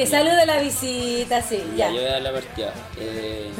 [0.00, 1.90] Que salude la visita, sí, Ya, ya.
[1.90, 2.72] yo voy a dar la partida.
[2.96, 3.52] Eh,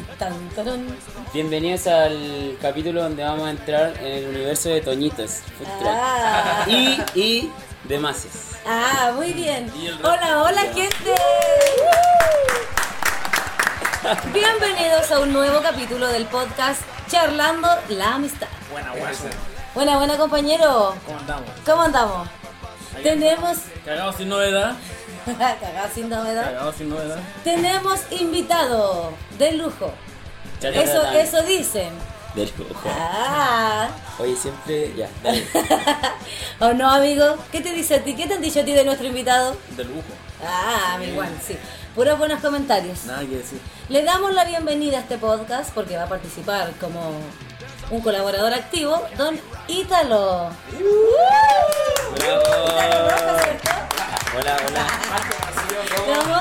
[1.34, 5.40] bienvenidos al capítulo donde vamos a entrar en el universo de Toñitos.
[5.84, 6.64] Ah.
[6.66, 7.53] Y, y
[7.84, 8.53] de Mases.
[8.66, 9.71] Ah, muy bien.
[10.03, 11.14] Hola, hola, gente.
[14.32, 16.80] Bienvenidos a un nuevo capítulo del podcast
[17.11, 18.48] Charlando la Amistad.
[18.72, 19.25] Buena, guaso.
[19.75, 20.95] Buena, buena, compañero.
[21.04, 21.50] ¿Cómo andamos?
[21.66, 22.29] ¿Cómo andamos?
[23.02, 23.58] Tenemos.
[23.85, 24.75] Cagados sin novedad.
[25.39, 26.44] Cagado sin novedad.
[26.44, 27.18] Cagados sin novedad.
[27.44, 29.93] Tenemos invitado de lujo.
[30.61, 31.90] Ya Eso, eso dicen.
[32.34, 32.88] de lujo.
[32.98, 33.88] Ah.
[34.19, 34.92] Oye, siempre.
[34.94, 35.47] Ya, dale.
[36.61, 37.36] ¿O no, amigo?
[37.50, 38.14] ¿Qué te dice a ti?
[38.14, 39.56] ¿Qué te han dicho a ti de nuestro invitado?
[39.77, 40.02] De lujo.
[40.44, 41.56] Ah, mi igual, sí.
[41.94, 43.05] Puros buenos comentarios.
[43.06, 43.60] Nada que decir.
[43.88, 47.00] Le damos la bienvenida a este podcast porque va a participar como
[47.91, 50.50] un colaborador activo, don Ítalo.
[52.16, 53.70] Ítalo Rojas, ¿cierto?
[54.39, 54.86] Hola, hola.
[56.22, 56.41] ¿Cómo?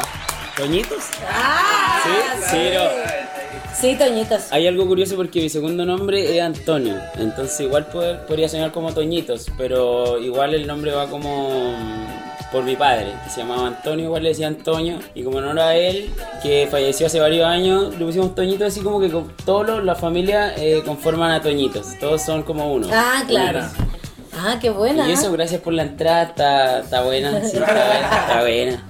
[0.58, 1.04] ¿Toñitos?
[1.28, 2.12] Ah, Sí,
[2.50, 2.84] sí, no.
[3.80, 4.52] Sí, Toñitos.
[4.52, 8.94] Hay algo curioso porque mi segundo nombre es Antonio, entonces igual poder- podría sonar como
[8.94, 11.64] Toñitos, pero igual el nombre va como
[12.52, 15.60] por mi padre, que se llamaba Antonio, igual le decía Antonio, y como en honor
[15.60, 16.10] a él,
[16.42, 20.54] que falleció hace varios años, le pusimos Toñitos, así como que con, todos la familia
[20.58, 22.88] eh, conforman a Toñitos, todos son como uno.
[22.92, 23.62] Ah, claro.
[24.34, 25.08] Ah, qué buena.
[25.08, 28.84] Y eso, gracias por la entrada, está, está buena, sí, está buena, está buena.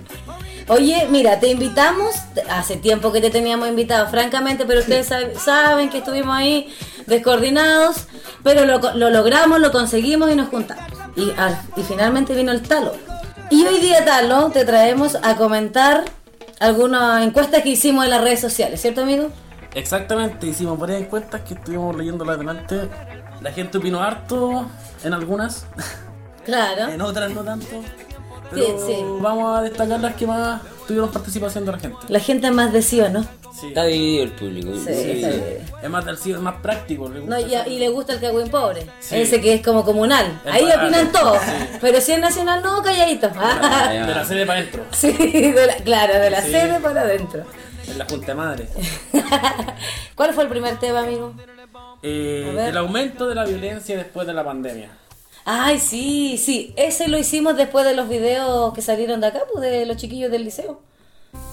[0.67, 2.13] Oye, mira, te invitamos,
[2.47, 6.71] hace tiempo que te teníamos invitado, francamente, pero ustedes sab- saben que estuvimos ahí
[7.07, 8.05] descoordinados,
[8.43, 10.85] pero lo, lo logramos, lo conseguimos y nos juntamos.
[11.15, 12.93] Y, al- y finalmente vino el talo.
[13.49, 16.05] Y hoy día, Talo, te traemos a comentar
[16.59, 19.29] algunas encuestas que hicimos en las redes sociales, ¿cierto, amigo?
[19.73, 22.89] Exactamente, hicimos varias encuestas que estuvimos leyéndolas delante.
[23.41, 24.65] La gente opinó harto
[25.03, 25.65] en algunas,
[26.45, 26.87] Claro.
[26.91, 27.81] en otras no tanto.
[28.51, 28.95] Pero sí.
[29.21, 31.97] vamos a destacar las que más tuvieron participación de la gente.
[32.07, 33.23] La gente más de sí o no.
[33.59, 33.67] Sí.
[33.67, 34.71] Está dividido el público.
[34.73, 35.29] Sí, está.
[35.83, 37.09] Es más del sí, es más práctico.
[37.09, 38.85] le gusta No, y, a- y le gusta el cagüín pobre.
[38.99, 39.17] Sí.
[39.17, 40.39] Ese que es como comunal.
[40.45, 40.83] Es Ahí barato.
[40.85, 41.37] opinan todos.
[41.41, 41.51] Sí.
[41.81, 43.29] Pero si es nacional, no, calladito.
[43.35, 46.51] Ah, De la sede para adentro, Sí, de la- claro, de la Sí.
[46.51, 47.43] sede para adentro.
[47.87, 48.67] en la Junta de Madre.
[50.15, 51.33] ¿Cuál fue el primer tema, amigo?
[52.03, 54.89] Eh, el aumento de la violencia después de la pandemia.
[55.45, 56.73] Ay, sí, sí.
[56.77, 60.31] Ese lo hicimos después de los videos que salieron de acá, pues de los chiquillos
[60.31, 60.81] del liceo.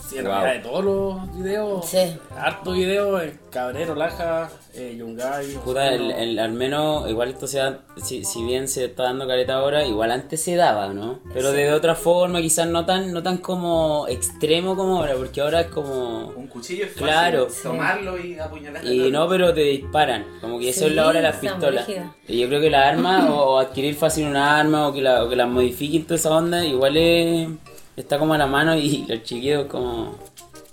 [0.09, 0.35] Sí, en Wow.
[0.35, 1.85] realidad de todos los videos.
[1.87, 1.99] Sí.
[2.39, 3.21] Harto video,
[3.51, 5.55] Cabrero, Laja, eh, Yungay.
[5.65, 9.27] Puta, el, el- al menos, igual esto se da, si, si bien se está dando
[9.27, 11.19] careta ahora, igual antes se daba, ¿no?
[11.35, 15.63] Pero de otra forma, quizás no tan, no tan como extremo como ahora, porque ahora
[15.63, 16.29] es como...
[16.37, 17.49] Un cuchillo es fácil Claro.
[17.63, 18.85] tomarlo y apuñalar.
[18.85, 21.85] Y no, pero te disparan, como que eso es la hora de las pistolas.
[22.29, 25.25] Y yo creo que las armas, o, o adquirir fácil una arma, o que, la,
[25.25, 27.49] o que las modifiquen toda esa onda, igual es-
[27.97, 30.15] está como a la mano y los chiquillos como...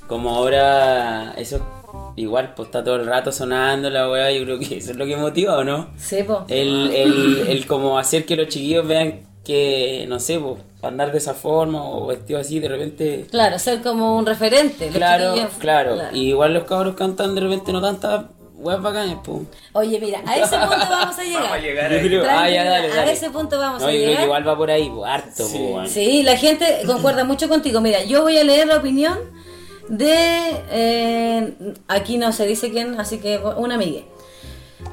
[0.07, 1.61] Como ahora, eso
[2.17, 5.05] igual, pues está todo el rato sonando la weá, yo creo que eso es lo
[5.05, 5.87] que motiva, ¿o no?
[5.97, 6.39] Sí, pues.
[6.49, 11.17] El, el, el como hacer que los chiquillos vean que, no sé, pues, andar de
[11.17, 13.25] esa forma o vestido así, de repente...
[13.29, 14.89] Claro, ser como un referente.
[14.89, 15.53] Claro, chiquillos.
[15.59, 18.25] claro, Y igual los cabros cantan de repente no tantas
[18.63, 19.39] weas bacanas, pues.
[19.73, 21.41] Oye, mira, a ese punto vamos a llegar.
[21.43, 22.07] Vamos a llegar ahí.
[22.07, 23.11] creo- ah, ya, Tranquila, dale, A dale.
[23.11, 24.17] ese punto vamos No, a yo creo llegar.
[24.19, 25.69] que igual va por ahí, pues, harto, Sí.
[25.73, 25.91] pues.
[25.91, 27.81] Sí, la gente concuerda mucho contigo.
[27.81, 29.19] Mira, yo voy a leer la opinión
[29.89, 30.15] de...
[30.71, 31.53] eh,
[31.87, 34.01] aquí no se dice quién, así que una amiga.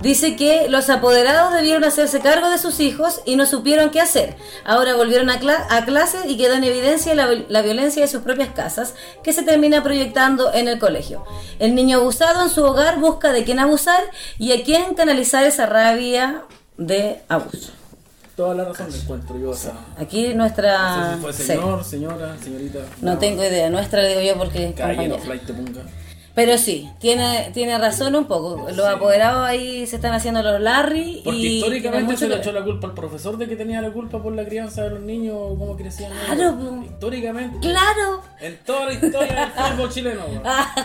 [0.02, 4.34] Dice que los apoderados debieron hacerse cargo de sus hijos y no supieron qué hacer.
[4.64, 8.22] Ahora volvieron a, cla- a clase y quedó en evidencia la, la violencia de sus
[8.22, 11.22] propias casas que se termina proyectando en el colegio.
[11.58, 14.02] El niño abusado en su hogar busca de quién abusar
[14.38, 16.44] y a quién canalizar esa rabia
[16.78, 17.72] de abuso.
[18.36, 19.50] Toda la razón le encuentro yo.
[19.50, 20.78] O sea, Aquí nuestra...
[20.98, 22.78] no sé si fue señor, señora, señorita.
[23.02, 25.22] No tengo idea, nuestra digo yo porque Caballero, compañera.
[25.24, 25.82] flight de punga.
[26.34, 28.68] Pero sí, tiene, tiene razón un poco.
[28.70, 32.62] Los apoderados ahí se están haciendo los Larry Porque y históricamente se le echó la
[32.62, 35.58] culpa al profesor de que tenía la culpa por la crianza de los niños o
[35.58, 36.12] cómo crecían.
[36.12, 36.24] ellos.
[36.26, 36.82] Claro, po.
[36.84, 37.58] Históricamente.
[37.60, 38.22] Claro.
[38.40, 40.22] En toda la historia del fútbol chileno.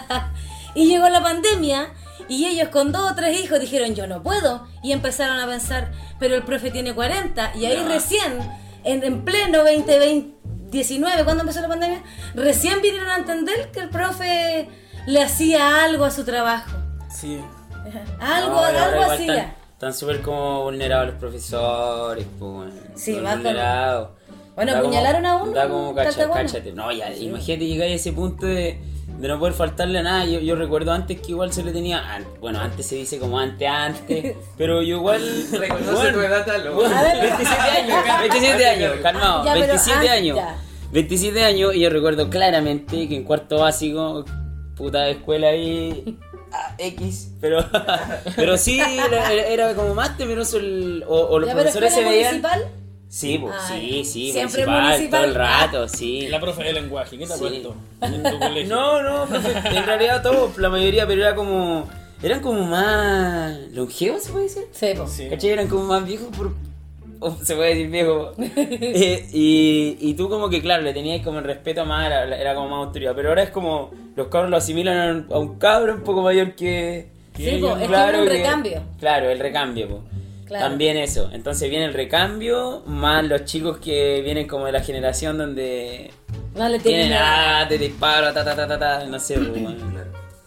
[0.76, 1.90] y llegó la pandemia
[2.28, 5.92] y ellos con dos o tres hijos dijeron yo no puedo y empezaron a pensar,
[6.20, 8.40] pero el profe tiene 40 y ahí recién,
[8.84, 12.02] en, en pleno 2019, cuando empezó la pandemia,
[12.34, 14.68] recién vinieron a entender que el profe
[15.08, 16.72] le hacía algo a su trabajo.
[17.10, 17.40] Sí.
[18.20, 19.56] Algo, No, algo igual hacía.
[19.74, 22.74] Están, súper como vulnerados los profesores, pues.
[22.96, 24.10] Sí, vulnerados.
[24.56, 26.72] Bueno, Da como- apuñalaron a uno, Da como cacha, cáchate.
[26.72, 28.80] No, ya, imagínate llegar a ese punto de,
[29.20, 30.26] de no poder faltarle a nada.
[30.26, 32.02] Yo, yo recuerdo antes que igual se le tenía.
[32.40, 34.36] Bueno, antes se dice como antes, antes.
[34.58, 35.22] pero yo igual.
[35.52, 36.74] Reconoce bueno, tu edad, Talo.
[36.74, 37.20] bueno, A ver.
[37.22, 40.38] 27 años, 27 años, calmado, Ya, pero 27 antes, años.
[40.38, 40.56] ya.
[40.92, 44.24] 27 años y yo recuerdo claramente que en cuarto básico,
[44.76, 46.18] puta de escuela ahí,
[46.52, 47.66] ah, X, pero,
[48.36, 52.42] pero sí, era, como más temeroso el, o, o los ¿Ya, pero profesores se veían...
[52.42, 52.68] municipal?
[53.08, 55.22] Sí, pues, Ah, sí, sí, Siempre municipal, municipal.
[55.22, 56.28] todo el rato, sí.
[56.28, 57.42] La profe de lenguaje, ¿qué te ha Sí.
[57.44, 58.76] puesto en tu colegio?
[58.76, 61.88] No, no, profe, en realidad todos, la mayoría, pero era como...
[62.24, 64.64] Eran como más longevos, se puede decir.
[64.72, 65.08] Sí, po.
[65.08, 65.30] Sí.
[65.30, 65.52] ¿Cachai?
[65.52, 66.54] Eran como más viejos por...
[67.44, 68.32] se puede decir viejo.
[68.38, 72.56] Eh, y, y tú como que, claro, le tenías como el respeto más, era, era
[72.56, 73.14] como más autoridad.
[73.16, 76.22] Pero ahora es como, los cabros lo asimilan a un, a un cabro un poco
[76.22, 77.08] mayor que...
[77.36, 77.82] Sí, que po, ellos.
[77.82, 78.84] es como un que- recambio.
[79.00, 80.04] Claro, el recambio, po.
[80.46, 80.68] Claro.
[80.70, 81.30] También eso.
[81.34, 86.12] Entonces viene el recambio, más los chicos que vienen como de la generación donde...
[86.56, 87.62] No le tienen Tienen, nada.
[87.62, 89.76] ah, te disparo, ta, ta, ta, ta, ta, no sé, po, bueno.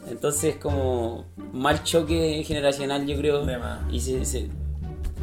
[0.08, 3.80] Entonces como mal choque generacional yo creo De más.
[3.92, 4.48] y se, se-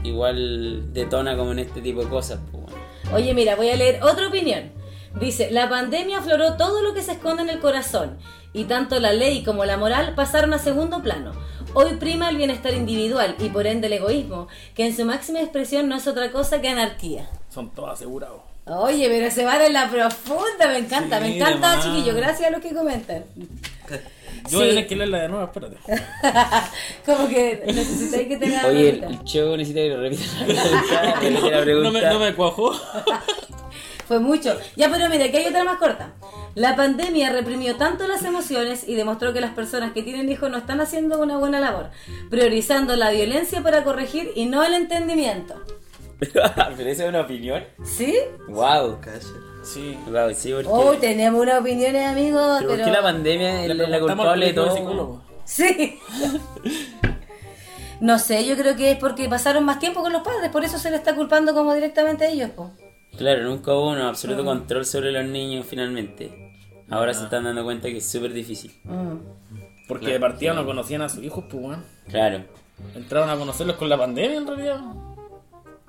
[0.06, 2.40] igual detona como en este tipo de cosas.
[2.52, 2.78] pues, bueno.
[3.14, 4.72] Oye, mira, voy a leer otra opinión.
[5.20, 8.18] Dice, la pandemia afloró todo lo que se esconde en el corazón
[8.52, 11.32] y tanto la ley como la moral pasaron a segundo plano.
[11.74, 15.90] Hoy prima el bienestar individual y por ende el egoísmo, que en su máxima expresión
[15.90, 17.30] no es otra cosa que anarquía.
[17.50, 18.42] Son todos asegurados.
[18.66, 21.86] Oye, pero se van en la profunda, me encanta, me encanta, de más.
[21.86, 23.26] chiquillos, gracias a los que comentan.
[24.50, 25.78] Yo voy a tener que leerla de nuevo, espérate.
[27.06, 29.22] Como que necesitáis que tenga Oye, el, pregunta.
[29.22, 31.20] el show necesita que lo repita la pregunta.
[31.20, 31.94] que le quiera preguntar.
[31.94, 32.74] No me, no me cuajó.
[34.08, 34.56] Fue mucho.
[34.76, 36.14] Ya, pero mira, que hay otra más corta.
[36.54, 40.58] La pandemia reprimió tanto las emociones y demostró que las personas que tienen hijos no
[40.58, 41.90] están haciendo una buena labor,
[42.30, 45.56] priorizando la violencia para corregir y no el entendimiento.
[46.20, 46.44] Pero
[46.88, 47.64] esa es una opinión.
[47.84, 48.16] ¿Sí?
[48.48, 49.00] Wow.
[49.66, 49.98] Sí.
[50.08, 52.84] Wow, sí, porque, Oh, tenemos unas opiniones, amigos, pero pero...
[52.84, 55.22] ¿por qué la pandemia es la, culpable de todo?
[55.44, 56.00] Sí.
[58.02, 60.78] No sé, yo creo que es porque pasaron más tiempo con los padres, por eso
[60.78, 62.50] se le está culpando como directamente a ellos.
[62.50, 62.72] po.
[63.18, 66.54] Claro, nunca hubo un absoluto control sobre los niños finalmente.
[66.90, 68.74] Ahora se están dando cuenta que es súper difícil.
[68.84, 69.16] Mm.
[69.88, 71.78] Porque de partida no conocían a sus hijos, pues.
[72.10, 72.44] Claro.
[72.96, 74.82] Entraron a conocerlos con la pandemia, en realidad.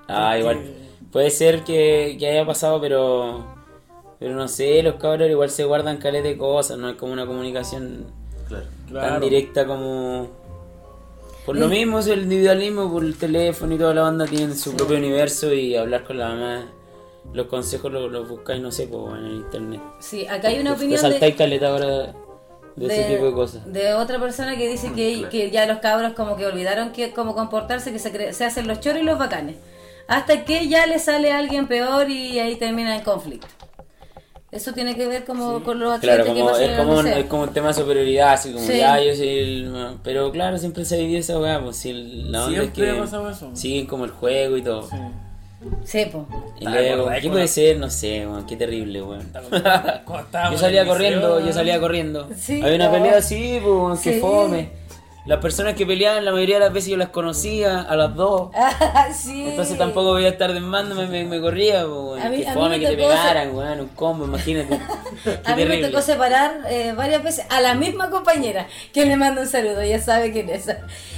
[0.07, 0.63] Ah, igual.
[1.11, 3.56] Puede ser que, que haya pasado, pero.
[4.19, 7.27] Pero no sé, los cabros igual se guardan caleta de cosas, no es como una
[7.27, 8.07] comunicación
[8.49, 9.21] tan Claro.
[9.21, 10.29] directa como.
[11.45, 14.75] Por lo mismo, es el individualismo, por el teléfono y toda la banda tienen su
[14.75, 16.67] propio universo y hablar con la mamá.
[17.33, 19.81] Los consejos los, los buscáis, no sé, pues, en internet.
[20.01, 22.15] Sí, acá hay una Te opinión saltáis de, caleta ahora
[22.77, 23.73] de, ese tipo de cosas.
[23.73, 27.35] de otra persona que dice que, que ya los cabros como que olvidaron que cómo
[27.35, 29.57] comportarse, que se, cre- se hacen los choros y los bacanes.
[30.09, 33.47] Hasta que ya le sale alguien peor y ahí termina el conflicto.
[34.57, 37.25] Eso tiene que ver como con los Claro, accidentes como, es, como el un, es
[37.27, 38.79] como un tema de superioridad, así como Sí.
[38.79, 39.73] ya yo soy el...
[40.03, 42.91] Pero claro, siempre se ha vivido esa weá, pues si el- la onda es que
[42.91, 43.51] ha pasado eso.
[43.55, 44.89] siguen como el juego y todo.
[44.89, 44.97] Sí.
[45.85, 46.27] Sí, po.
[46.61, 46.67] Y.
[47.23, 47.79] ¿qué puede ser?
[47.79, 49.27] No sé, weón, qué terrible, weón.
[50.53, 52.29] Yo salía corriendo, yo salía corriendo.
[52.39, 52.93] Sí, Había una no.
[52.93, 54.69] pelea así, pues, que fome.
[55.27, 58.51] Las personas que peleaban, la mayoría de las veces yo las conocía, a las dos.
[58.55, 59.49] Ah, sí.
[59.49, 62.25] Entonces tampoco voy a estar desmándome, me, me corría, pues.
[62.25, 64.79] A mí- que a mí fome me que te tocó pegaran, weón, un combo, imagínate.
[65.45, 69.41] A mí me tocó separar eh, varias veces a la misma compañera que le manda
[69.43, 70.67] un saludo, ya sabe quién es.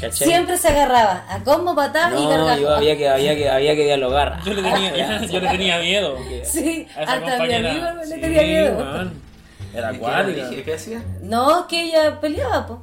[0.01, 0.29] ¿Cachai?
[0.29, 2.61] Siempre se agarraba a combo, patada y No, gargajo.
[2.61, 4.41] yo había que, había que, había que dialogar.
[4.45, 6.17] Yo le tenía, yo le tenía miedo.
[6.45, 7.71] Sí, A hasta mi compañera.
[7.71, 8.77] amigo le Sí, tenía miedo.
[8.79, 9.23] weón.
[9.75, 11.03] Era ¿Y qué, hacía?
[11.21, 12.79] No, es que ella peleaba.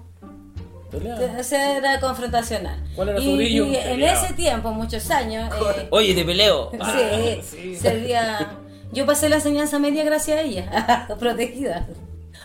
[0.98, 1.38] Pelea.
[1.40, 2.78] O sea, era confrontacional.
[2.96, 3.66] ¿Cuál era su y, brillo?
[3.66, 6.72] y en ese tiempo, muchos años, eh, Oye, te peleo.
[7.42, 7.76] sí, sí.
[7.76, 8.58] servía.
[8.92, 11.88] Yo pasé la enseñanza media gracias a ella, protegida.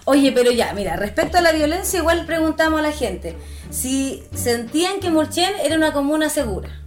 [0.04, 3.36] Oye, pero ya, mira, respecto a la violencia, igual preguntamos a la gente
[3.70, 6.80] si sentían que Mulchen era una comuna segura.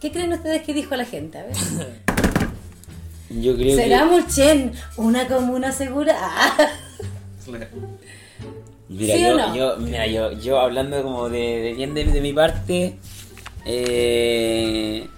[0.00, 1.38] ¿Qué creen ustedes que dijo la gente?
[1.38, 1.56] A ver.
[3.30, 4.72] Yo creo ¿Será que.
[4.96, 6.16] Una comuna segura?
[8.88, 9.54] Mira, ¿Sí yo, no?
[9.54, 12.98] yo, mira, yo, yo hablando como de, de bien de, de mi parte,
[13.64, 15.08] eh,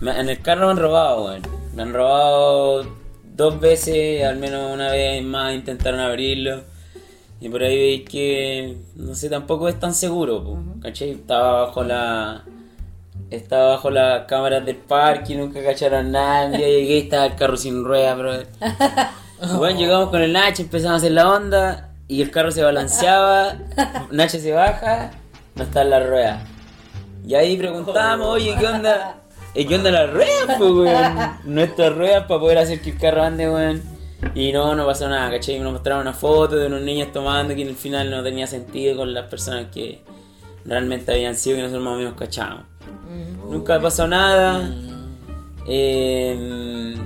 [0.00, 1.42] en el carro me han robado, weón.
[1.74, 2.84] Me han robado
[3.34, 6.64] dos veces, al menos una vez más intentaron abrirlo.
[7.40, 11.10] Y por ahí veis que, no sé, tampoco es tan seguro, po, ¿cachai?
[11.10, 12.44] Estaba bajo la...
[13.30, 16.46] Estaba bajo las cámaras del parque y nunca cacharon nada.
[16.46, 18.32] Un día llegué y estaba el carro sin ruedas, bro.
[19.56, 23.54] Bueno, llegamos con el Nacho, empezamos a hacer la onda y el carro se balanceaba.
[24.10, 25.10] Nacho se baja,
[25.54, 26.46] no está en la rueda.
[27.26, 29.16] Y ahí preguntamos, oye, ¿qué onda?
[29.54, 31.16] ¿Eh, ¿Qué onda las ruedas, pues, weón?
[31.44, 33.82] Nuestras ruedas para poder hacer que el carro ande, weón.
[34.34, 35.58] Y no, no pasó nada, ¿cachai?
[35.58, 38.96] Nos mostraron una foto de unos niños tomando que en el final no tenía sentido
[38.96, 40.02] con las personas que
[40.64, 42.64] realmente habían sido que nosotros más o menos cachábamos.
[43.48, 44.70] Nunca pasó nada.
[45.66, 46.96] Eh,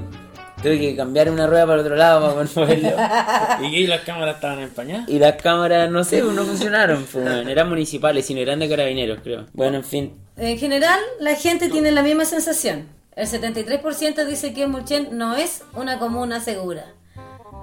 [0.62, 2.88] Tuve que cambiar una rueda para el otro lado para moverlo.
[3.66, 3.80] ¿Y qué?
[3.80, 5.08] ¿Y las cámaras estaban empañadas?
[5.08, 7.04] Y las cámaras, no sé, no funcionaron.
[7.10, 7.26] pues.
[7.46, 9.46] Eran municipales y no eran de carabineros, creo.
[9.52, 10.14] Bueno, en fin.
[10.36, 12.88] En general, la gente tiene la misma sensación.
[13.14, 16.84] El 73% dice que Mulchen no es una comuna segura.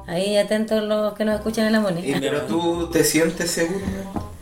[0.08, 2.18] Ahí atentos los que nos escuchan en la Y- moneda.
[2.20, 3.86] Pero tú te sientes seguro.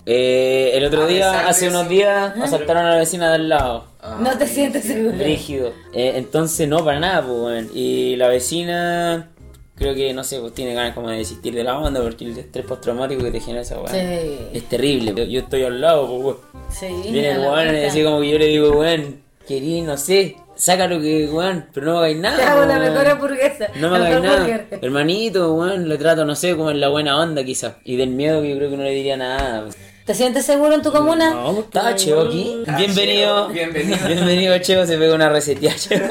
[0.05, 1.89] Eh, el otro A día, pesar de hace unos eso.
[1.91, 3.85] días, asaltaron a la vecina de al lado.
[4.19, 5.15] No te sientes seguro.
[5.17, 5.73] Rígido.
[5.93, 7.69] Eh, entonces, no, para nada, pues, weón.
[7.75, 9.29] Y la vecina,
[9.75, 12.37] creo que, no sé, pues tiene ganas como de desistir de la onda porque el
[12.37, 14.37] estrés postraumático que te genera esa weá Sí.
[14.53, 15.13] es terrible.
[15.15, 16.37] Yo, yo estoposterior al lado, pues, weón.
[16.71, 17.87] Sí, Viene a el la weón y puerta.
[17.87, 21.85] así como que yo le digo, weón, querí, no sé, saca lo que, weón, pero
[21.85, 22.37] no me hagáis nada.
[22.37, 22.91] Te hago la weón.
[22.93, 23.67] mejor hamburguesa.
[23.75, 24.39] No me el hagáis mejor nada.
[24.63, 24.79] burger.
[24.81, 27.75] Hermanito, weón, lo trato, no sé, como en la buena onda quizás.
[27.83, 29.61] Y del miedo que yo creo que no le diría nada.
[29.65, 29.77] pues.
[30.11, 31.33] ¿Te sientes seguro en tu comuna?
[31.33, 32.65] No, ¿Está Cheo aquí?
[32.75, 33.45] Bienvenido.
[33.45, 34.07] Cheo, bienvenido.
[34.09, 36.01] Bienvenido, Cheo, se pega una reseteada, Cheo.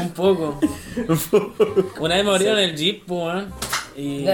[0.00, 0.58] Un poco.
[2.00, 3.52] Una vez me abrieron el jeep, pues, weón.
[3.96, 4.26] Y,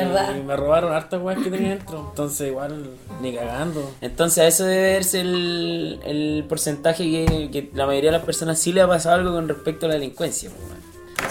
[0.47, 2.06] me robaron hartas weas que tenía dentro.
[2.09, 2.87] Entonces, igual,
[3.21, 3.90] ni cagando.
[4.00, 8.59] Entonces a eso debe verse el, el porcentaje que, que la mayoría de las personas
[8.59, 10.49] sí le ha pasado algo con respecto a la delincuencia.
[10.49, 10.83] pues, weón.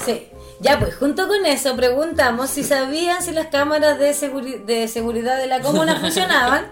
[0.05, 0.27] Sí.
[0.59, 5.37] Ya, pues junto con eso preguntamos si sabían si las cámaras de, seguri- de seguridad
[5.37, 6.67] de la comuna funcionaban.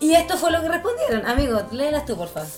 [0.00, 1.26] Y esto fue lo que respondieron.
[1.26, 2.48] Amigo, léelas tú, por favor.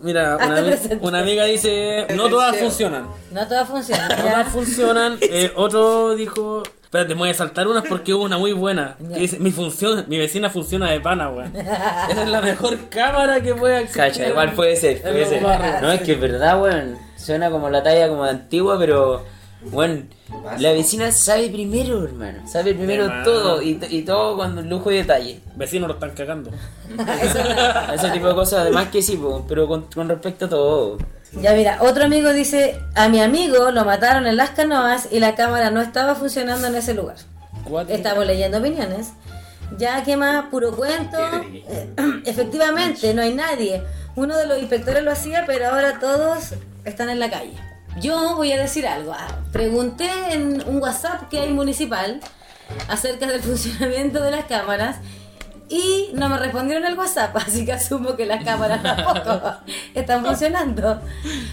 [0.00, 3.06] Mira, una, ami- una amiga dice, no todas funcionan.
[3.30, 4.08] No todas funcionan.
[4.08, 5.18] No todas funcionan.
[5.22, 8.96] Eh, otro dijo, espérate, me voy a saltar unas porque hubo una muy buena.
[8.98, 11.54] Que dice, mi función, mi vecina funciona de pana, weón.
[11.56, 14.02] Esa es la mejor cámara que puede existir.
[14.02, 15.40] Cacha, igual puede ser, puede ser.
[15.80, 16.98] No, es que es verdad, weón.
[17.16, 19.24] Suena como la talla como de antigua, pero,
[19.70, 20.08] weón,
[20.58, 22.46] la vecina sabe primero, hermano.
[22.48, 25.40] Sabe primero todo y, y todo con lujo y detalle.
[25.56, 26.50] Vecinos lo están cagando.
[27.94, 30.98] Ese tipo de cosas, además que sí, pero con, con respecto a todo.
[31.40, 35.34] Ya mira, otro amigo dice, a mi amigo lo mataron en las canoas y la
[35.34, 37.16] cámara no estaba funcionando en ese lugar.
[37.64, 37.94] Cuatro.
[37.94, 39.12] Estamos leyendo opiniones.
[39.78, 41.16] Ya que más puro cuento.
[41.52, 41.94] Eh,
[42.26, 43.82] efectivamente, no hay nadie.
[44.14, 46.54] Uno de los inspectores lo hacía, pero ahora todos
[46.84, 47.54] están en la calle.
[48.00, 49.12] Yo voy a decir algo.
[49.12, 52.20] Ah, Pregunté en un WhatsApp que hay municipal
[52.88, 54.96] acerca del funcionamiento de las cámaras
[55.68, 59.54] y no me respondieron el WhatsApp, así que asumo que las cámaras tampoco
[59.94, 61.00] están funcionando.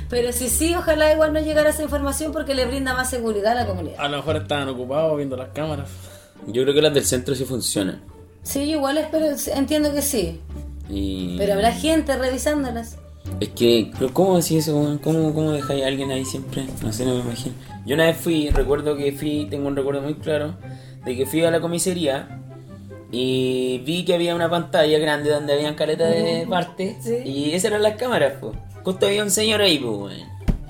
[0.10, 3.55] Pero si sí, ojalá igual no llegara esa información porque le brinda más seguridad a
[3.62, 4.00] la comunidad.
[4.00, 5.89] A lo mejor estaban ocupados viendo las cámaras.
[6.48, 8.01] Yo creo que las del centro sí funcionan.
[8.43, 10.39] Sí, igual espero, entiendo que sí.
[10.89, 11.38] Y...
[11.38, 12.98] Pero habrá gente revisándolas.
[13.40, 15.00] Es que, pero ¿cómo decís eso?
[15.04, 16.66] ¿Cómo, ¿Cómo dejáis a alguien ahí siempre?
[16.82, 17.56] No sé, no me imagino.
[17.86, 20.56] Yo una vez fui, recuerdo que fui, tengo un recuerdo muy claro,
[21.06, 22.40] de que fui a la comisaría
[23.12, 27.18] y vi que había una pantalla grande donde habían caletas de parte Sí.
[27.26, 28.56] y esas eran las cámaras, pues.
[28.84, 30.16] Justo había un señor ahí, pues.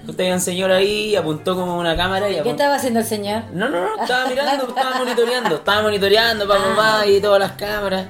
[0.05, 2.57] Justo había un señor ahí y apuntó como una cámara y ¿Qué apuntó...
[2.63, 3.43] estaba haciendo el señor?
[3.53, 8.07] No, no, no, estaba mirando, estaba monitoreando, estaba monitoreando para papá y todas las cámaras.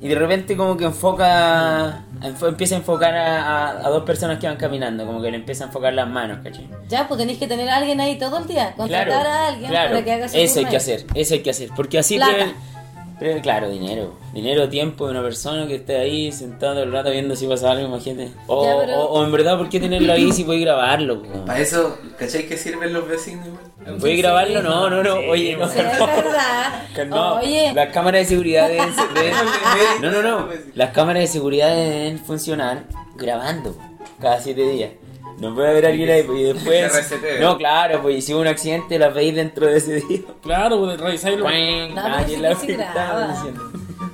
[0.00, 4.38] Y de repente como que enfoca, enfo- empieza a enfocar a, a- a dos personas
[4.38, 6.68] que van caminando, como que le empieza a enfocar las manos, ¿cachai?
[6.88, 8.74] Ya, pues tenéis que tener a alguien ahí todo el día.
[8.76, 11.50] Contratar a alguien claro, para que haga su eso hay que hacer, eso hay que
[11.50, 12.52] hacer, porque así Plata.
[13.18, 17.10] Preven- claro, dinero, dinero, tiempo de una persona que esté ahí sentado todo el rato
[17.10, 18.32] viendo si pasa algo, imagínate.
[18.46, 21.22] O, Ya, pero- o, o en verdad, ¿por qué tenerlo ahí si puedes grabarlo?
[21.22, 21.44] po?
[21.44, 23.46] Para eso, ¿cachai que sirven los vecinos?
[24.00, 24.62] ¿Puedes grabarlo?
[24.62, 25.68] No, no, no, oye, no.
[25.68, 26.82] Sí, es verdad.
[27.08, 29.34] No, Oye, las cámaras de seguridad deben, ser- deben-
[30.00, 30.48] No, no, no.
[30.74, 32.84] Las cámaras de seguridad deben funcionar
[33.16, 33.76] grabando
[34.20, 34.90] cada siete días.
[35.38, 37.12] No puede haber alguien ahí y después.
[37.40, 40.20] No, claro, pues si hubo un accidente, las veis dentro de ese día.
[40.42, 42.38] Claro, pues revisáis lo Nadie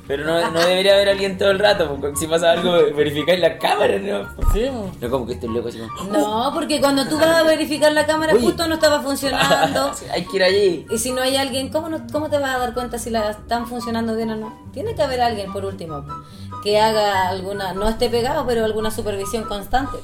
[0.07, 3.41] pero la no, no debería haber alguien todo el rato, porque si pasa algo, verificáis
[3.41, 4.29] las cámaras, ¿no?
[4.53, 5.01] Sí, pues.
[5.01, 6.13] No como que estos locos así como.
[6.13, 8.43] no, porque cuando tú vas a verificar la cámara Oye.
[8.45, 9.93] justo no estaba funcionando.
[10.13, 10.87] Hay que ir allí.
[10.91, 13.39] Y si no hay alguien, ¿cómo, no- ¿cómo te vas a dar cuenta si las
[13.39, 14.71] están funcionando bien o no?
[14.73, 16.05] Tiene que haber alguien, por último,
[16.65, 19.99] que haga alguna, no esté pegado, pero alguna supervisión constante.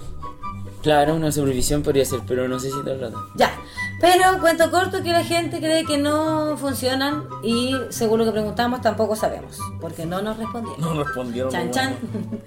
[0.89, 3.29] Claro, una supervisión podría ser, pero no sé si el rato.
[3.35, 3.53] Ya,
[4.01, 8.81] pero cuento corto que la gente cree que no funcionan y según lo que preguntamos
[8.81, 10.81] tampoco sabemos, porque no nos respondieron.
[10.81, 11.53] No respondieron.
[11.53, 11.99] Chan chan.
[12.11, 12.39] bueno.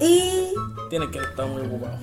[0.00, 0.54] y
[0.88, 2.00] Tienen que estar muy ocupados.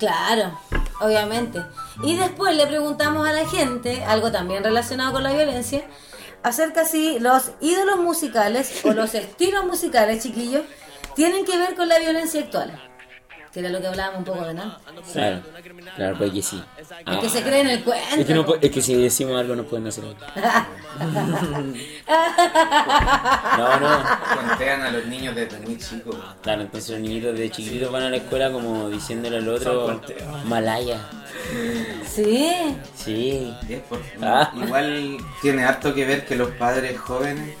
[0.00, 0.58] claro,
[1.00, 1.62] obviamente.
[2.02, 5.84] Y después le preguntamos a la gente, algo también relacionado con la violencia,
[6.42, 10.64] acerca si los ídolos musicales o los estilos musicales, chiquillos,
[11.14, 12.93] tienen que ver con la violencia actual.
[13.54, 14.80] Que era lo que hablábamos un poco de nada.
[15.12, 15.40] Claro,
[15.94, 16.60] claro, pues que sí.
[16.76, 18.16] Es que se cree en el cuento.
[18.18, 20.16] Es que, no, es que si decimos algo no pueden hacer algo.
[23.56, 24.02] No, no.
[24.34, 26.16] Cuentean a los niños desde muy chicos.
[26.42, 30.00] Claro, entonces los niñitos de chiquititos van a la escuela como diciéndole al otro
[30.46, 30.98] Malaya.
[32.06, 32.76] Sí.
[32.96, 33.54] Sí.
[33.68, 34.52] Es por- Ah.
[34.56, 37.54] Igual tiene harto que ver que los padres jóvenes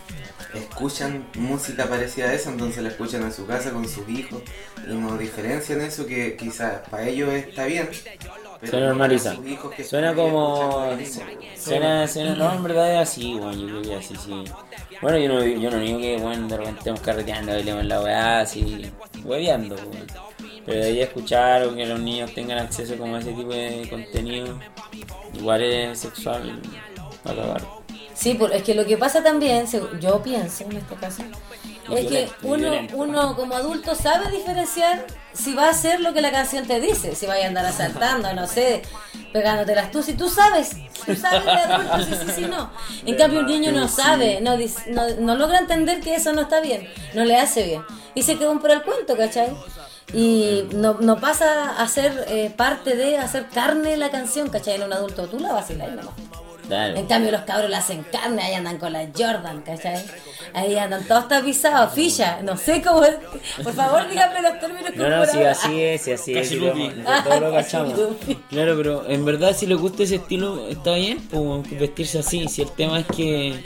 [0.58, 4.42] escuchan música parecida a esa, entonces la escuchan en su casa con sus hijos
[4.88, 7.88] y no diferencian eso que quizás para ellos está bien.
[8.60, 9.30] pero Se normaliza.
[9.30, 10.96] para sus hijos que Suena como.
[11.56, 14.44] Suena, suena, no, en verdad es así, bueno, yo creo que así, sí.
[15.00, 18.40] Bueno, yo no, yo no digo que, bueno, de repente estemos carreteando, bailemos la weá,
[18.40, 18.90] así,
[19.22, 20.06] hueveando, weón.
[20.66, 23.86] Pero de ahí escuchar o que los niños tengan acceso como a ese tipo de
[23.90, 24.58] contenido,
[25.34, 26.60] igual es sexual,
[27.26, 27.83] va a acabar.
[28.14, 29.66] Sí, es que lo que pasa también,
[30.00, 31.22] yo pienso en este caso,
[31.90, 36.20] es que violento, uno, uno como adulto sabe diferenciar si va a hacer lo que
[36.20, 38.82] la canción te dice, si va a andar asaltando, no sé,
[39.32, 42.70] pegándotelas tú, si tú sabes, tú sabes de adulto, sí, sí, sí, no.
[43.06, 44.56] En cambio un niño no sabe, no,
[44.88, 47.82] no, no logra entender que eso no está bien, no le hace bien.
[48.14, 49.50] Y se quedó por el cuento, ¿cachai?
[50.12, 54.76] Y no, no pasa a ser eh, parte de hacer carne la canción, ¿cachai?
[54.76, 58.54] En un adulto, tú la vacilas y En cambio los cabros la hacen carne, ahí
[58.54, 60.02] andan con la Jordan, ¿cachai?
[60.54, 63.16] Ahí andan todos tapizados, ficha, no sé cómo es.
[63.62, 66.52] Por favor, dígame los términos No, no, sí, así es, sí, así es.
[66.52, 67.92] lo- Todos lo cachamos.
[68.48, 72.48] Claro, pero en verdad si les gusta ese estilo está bien, pues vestirse así.
[72.48, 73.62] Si el tema es que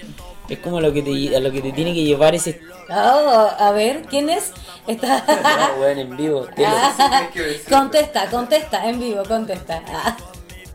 [0.48, 2.60] es como a lo que te, a lo que te tiene que llevar ese...
[2.90, 4.52] Oh, a ver, ¿quién es?
[4.86, 5.22] Está...
[5.74, 6.46] No, weón, en vivo.
[6.64, 9.82] Ah, que contesta, contesta, en vivo, contesta.
[9.88, 10.16] Ah.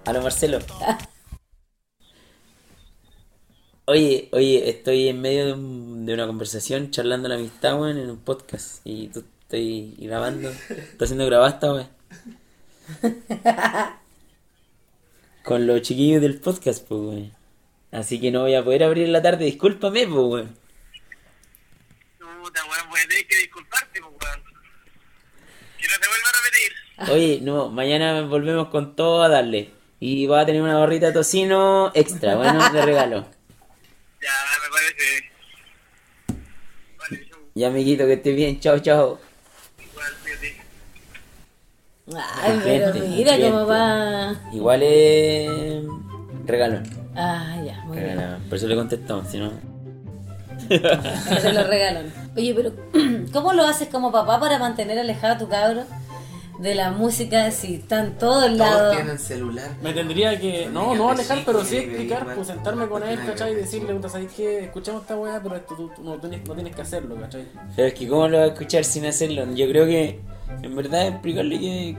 [0.06, 0.60] A lo Marcelo.
[3.86, 8.10] Oye, oye, estoy en medio de, un- de una conversación charlando la amistad, weón, en
[8.10, 8.80] un podcast.
[8.86, 10.50] Y tú estoy grabando.
[10.50, 11.90] Estoy haciendo grabasta, weón.
[15.44, 17.34] Con los chiquillos del podcast, pues, weón.
[17.92, 19.46] Así que no voy a poder abrir la tarde.
[19.46, 20.58] Discúlpame, pues, weón.
[22.20, 24.44] Puta, weón, voy a tener que disculparte, pues, weón.
[25.78, 26.72] Que no te vuelva a repetir.
[27.13, 29.72] Oye, no, mañana volvemos con todo a darle.
[30.00, 33.27] Y va a tener una gorrita de tocino extra, bueno, de regalo.
[34.24, 34.29] Ya,
[34.64, 35.31] me parece.
[37.55, 38.59] Ya, amiguito, que estés bien.
[38.59, 39.20] Chao, chao.
[39.79, 40.63] igual, fíjate.
[42.42, 44.35] Ay, pero Gente, mira cómo va.
[44.51, 45.83] Igual es
[46.46, 46.83] regalón.
[47.16, 48.20] Ah, ya, muy bien.
[48.50, 49.51] Por eso le contestamos, si no.
[50.70, 52.11] Se lo regalan.
[52.35, 52.74] Oye, pero
[53.33, 55.83] ¿cómo lo haces como papá para mantener alejado a tu cabro
[56.64, 58.96] de la música si está en todos Todos lados?
[58.96, 59.70] tienen celular.
[59.84, 63.52] Me tendría que, no, no alejar, pero sí explicar, pues sentarme con él, ¿cachai?
[63.52, 64.64] Y decirle, ¿sabes qué?
[64.64, 67.46] Escuchamos esta weá, pero esto tú, no, tienes, no tienes que hacerlo, ¿cachai?
[67.76, 69.46] Pero es que, ¿cómo lo va a escuchar sin hacerlo?
[69.54, 70.22] Yo creo que,
[70.62, 71.98] en verdad, explicarle que,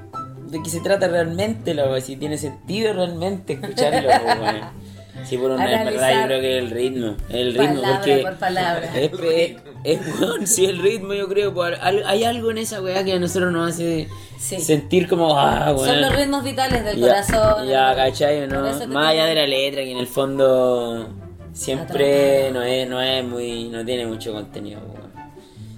[0.48, 4.93] de qué se trata realmente, la si tiene sentido realmente escucharlo, weón.
[5.24, 7.16] Sí, por una, en verdad, yo creo que el ritmo.
[7.30, 8.16] El ritmo, Palabra porque.
[8.18, 8.90] por palabra.
[9.00, 11.54] Es, es, es weón, sí, el ritmo, yo creo.
[11.54, 14.08] por- hay algo en esa weá que a nosotros nos hace
[14.38, 14.60] Sí.
[14.60, 15.74] sentir como, ah.
[15.78, 17.66] Son los ritmos vitales del Ya, corazón.
[17.66, 18.46] Ya, ¿cachai?
[18.46, 18.60] ¿no?
[18.88, 21.08] Más allá de la letra, que en el fondo
[21.54, 25.12] siempre no es, no es muy, no tiene mucho contenido, weón.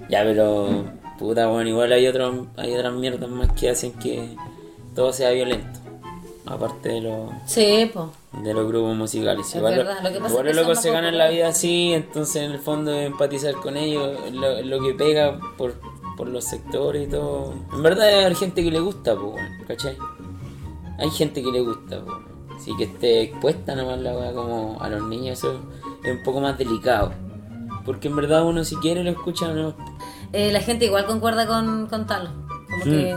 [0.09, 0.85] Ya, pero,
[1.19, 4.29] puta, bueno, igual hay otros, hay otras mierdas más que hacen que
[4.95, 5.79] todo sea violento.
[6.47, 7.91] Aparte de los, Sí,
[8.45, 9.49] de los grupos musicales.
[9.49, 11.49] Es Igual, verdad, lo que pasa igual es que los locos se ganan la vida
[11.49, 15.75] así, entonces en el fondo empatizar con ellos, lo, lo que pega por,
[16.17, 17.53] por los sectores y todo.
[17.73, 19.97] En verdad hay gente que le gusta, weón, ¿cachai?
[20.99, 22.17] Hay gente que le gusta, pues.
[22.57, 25.61] Así que esté expuesta nomás la weá como a los niños, eso
[26.05, 27.13] es un poco más delicado.
[27.85, 29.75] Porque en verdad uno si quiere lo escucha o no.
[30.33, 32.31] Eh, la gente igual concuerda con, con Talo.
[32.71, 33.15] Como que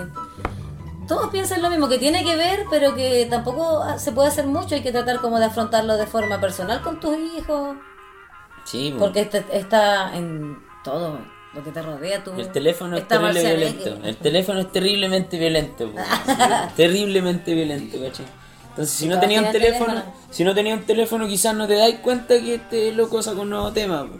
[1.09, 4.45] todos piensan lo mismo, que tiene que ver, pero que tampoco ah, se puede hacer
[4.45, 4.75] mucho.
[4.75, 7.75] Hay que tratar como de afrontarlo de forma personal con tus hijos.
[8.63, 8.95] Sí.
[8.97, 11.19] Porque este- está en todo
[11.55, 12.23] lo que te rodea.
[12.23, 13.97] Tu, El teléfono es terrible violento.
[14.03, 15.91] El teléfono es terriblemente violento.
[16.77, 18.27] terriblemente violento, ¿cachai?
[18.69, 20.13] Entonces, si no tenía un teléfono, teléfono.
[20.29, 23.49] si no tenía un teléfono, quizás no te dais cuenta que este loco saca un
[23.49, 24.19] nuevo tema, po.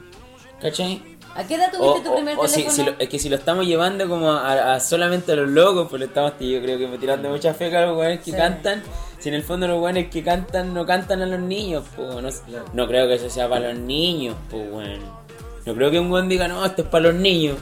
[0.60, 1.18] ¿cachai?
[1.39, 2.75] ¿A qué edad O, tuviste tu primer o si, teléfono?
[2.75, 5.88] si lo- es que si lo estamos llevando como a, a solamente a los locos,
[5.89, 8.38] pues le estamos, yo creo que me tirando mucha fe a los weones que Sí.
[8.38, 8.84] cantan.
[9.19, 12.30] Si en el fondo los weones que cantan no cantan a los niños, pues no,
[12.73, 15.19] no creo que eso sea para los niños, pues bueno.
[15.65, 17.58] No creo que un weón diga, no, esto es para los niños.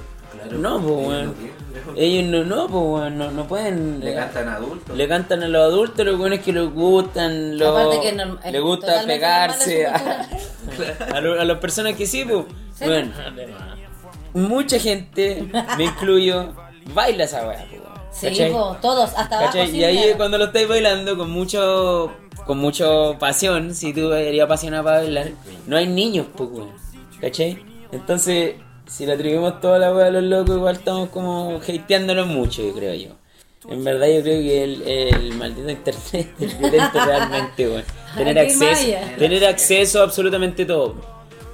[0.51, 1.25] no, pues ellos weón.
[1.25, 1.93] no.
[1.95, 3.99] Ellos no, no, pues weón, no, no pueden.
[4.03, 4.95] Le cantan adultos.
[4.97, 8.61] Le cantan a los adultos, los weones que les gustan, los, Aparte que es les
[8.61, 10.27] gusta pegarse a,
[11.15, 12.45] a, lo- a las personas que sí, pues.
[12.79, 13.11] Bueno,
[14.33, 16.53] mucha gente, me incluyo,
[16.93, 17.65] baila esa weá,
[18.11, 18.29] Sí,
[18.81, 19.57] todos, hasta abajo.
[19.71, 20.17] Y ahí miedo.
[20.17, 22.11] cuando lo estáis bailando con mucho
[22.47, 25.31] con mucho pasión, si tú eres apasionado para bailar,
[25.67, 26.71] no hay niños, pues, weón.
[27.19, 27.59] ¿Cachai?
[27.91, 28.55] Entonces,
[28.87, 32.73] si le atribuimos toda la weá a los locos, igual estamos como hateándolos mucho, yo
[32.73, 33.09] creo yo.
[33.69, 37.83] En verdad yo creo que el, el maldito internet es violento realmente, weón.
[38.15, 40.95] Tener acceso, tener acceso a absolutamente todo.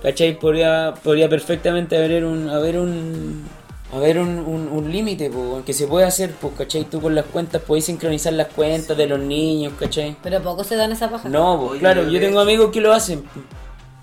[0.03, 0.37] ¿Cachai?
[0.37, 3.45] Podría, podría perfectamente haber un, haber un,
[3.93, 6.83] haber un, un, un límite, po, que se puede hacer, pues, ¿cachai?
[6.83, 10.17] Tú con las cuentas podés sincronizar las cuentas de los niños, ¿cachai?
[10.21, 11.29] Pero poco se dan esa paja.
[11.29, 13.23] No, pues Oye, claro, yo tengo amigos que lo hacen.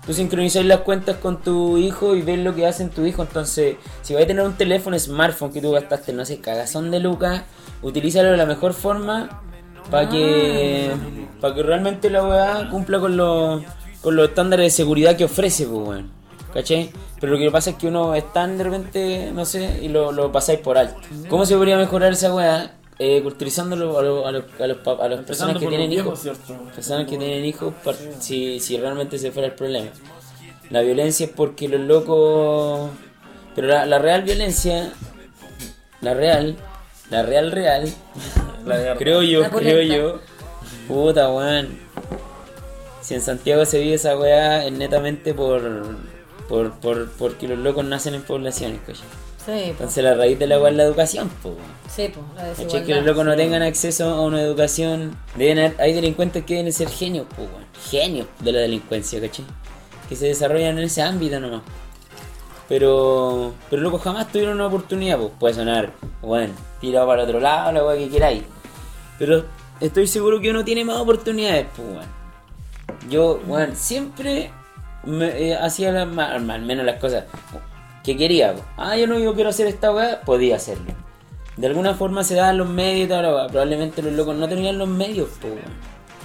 [0.03, 3.21] Tú sincronizas las cuentas con tu hijo y ves lo que hacen tu hijo.
[3.21, 6.99] Entonces, si vas a tener un teléfono smartphone que tú gastaste, no sé, cagazón de
[6.99, 7.43] lucas,
[7.83, 9.43] utilízalo de la mejor forma
[9.91, 10.91] para que
[11.39, 13.61] para que realmente la weá cumpla con los
[14.01, 16.11] con los estándares de seguridad que ofrece, pues weón.
[16.53, 16.89] ¿Cachai?
[17.19, 20.11] Pero lo que pasa es que uno es tan de repente, no sé, y lo,
[20.11, 20.99] lo pasáis por alto.
[21.29, 22.75] ¿Cómo se podría mejorar esa weá?
[22.99, 26.37] Eh, culturizándolo a, los- a, los, a, los, a las personas que tienen viejos, hijos
[26.75, 27.73] personas que tienen hijos
[28.19, 29.87] si, si realmente se fuera el problema.
[30.69, 32.89] La violencia es porque los locos...
[33.55, 34.91] Pero la, la real violencia,
[36.01, 36.57] la real,
[37.09, 37.89] la real real,
[38.65, 40.19] La creo yo, La creo yo,
[40.87, 41.79] puta weón.
[43.01, 45.61] Si en Santiago se vive esa weá es netamente por,
[46.47, 49.05] por, por porque los locos nacen en poblaciones, ¿cachai?
[49.43, 49.69] Sí.
[49.71, 51.55] Entonces la raíz de la weá es la educación, pues.
[51.89, 52.85] Sí, pues, la desigualdad.
[52.85, 55.17] Que los locos no tengan acceso a una educación.
[55.35, 57.65] Deben haber- hay delincuentes que deben ser genios, weón.
[57.89, 59.45] Genios de la delincuencia, ¿cachai?
[60.07, 61.63] Que se desarrollan en ese ámbito nomás.
[62.69, 65.31] Pero, pero locos jamás tuvieron una oportunidad, pues.
[65.39, 68.43] Puede sonar, bueno, tirado para otro lado, la weá que queráis.
[69.17, 69.43] Pero
[69.79, 72.20] estoy seguro que uno tiene más oportunidades, pues, weón.
[73.09, 74.51] Yo, weón, siempre
[75.05, 77.25] me, eh, hacía la- ma- al menos las cosas
[78.03, 78.53] que quería.
[78.53, 78.63] po.
[78.77, 80.91] Ah, yo no yo quiero hacer esta weá, podía hacerlo.
[81.57, 83.47] De alguna forma se daban los medios y toda la weá.
[83.47, 85.47] Probablemente los locos no tenían los medios, po.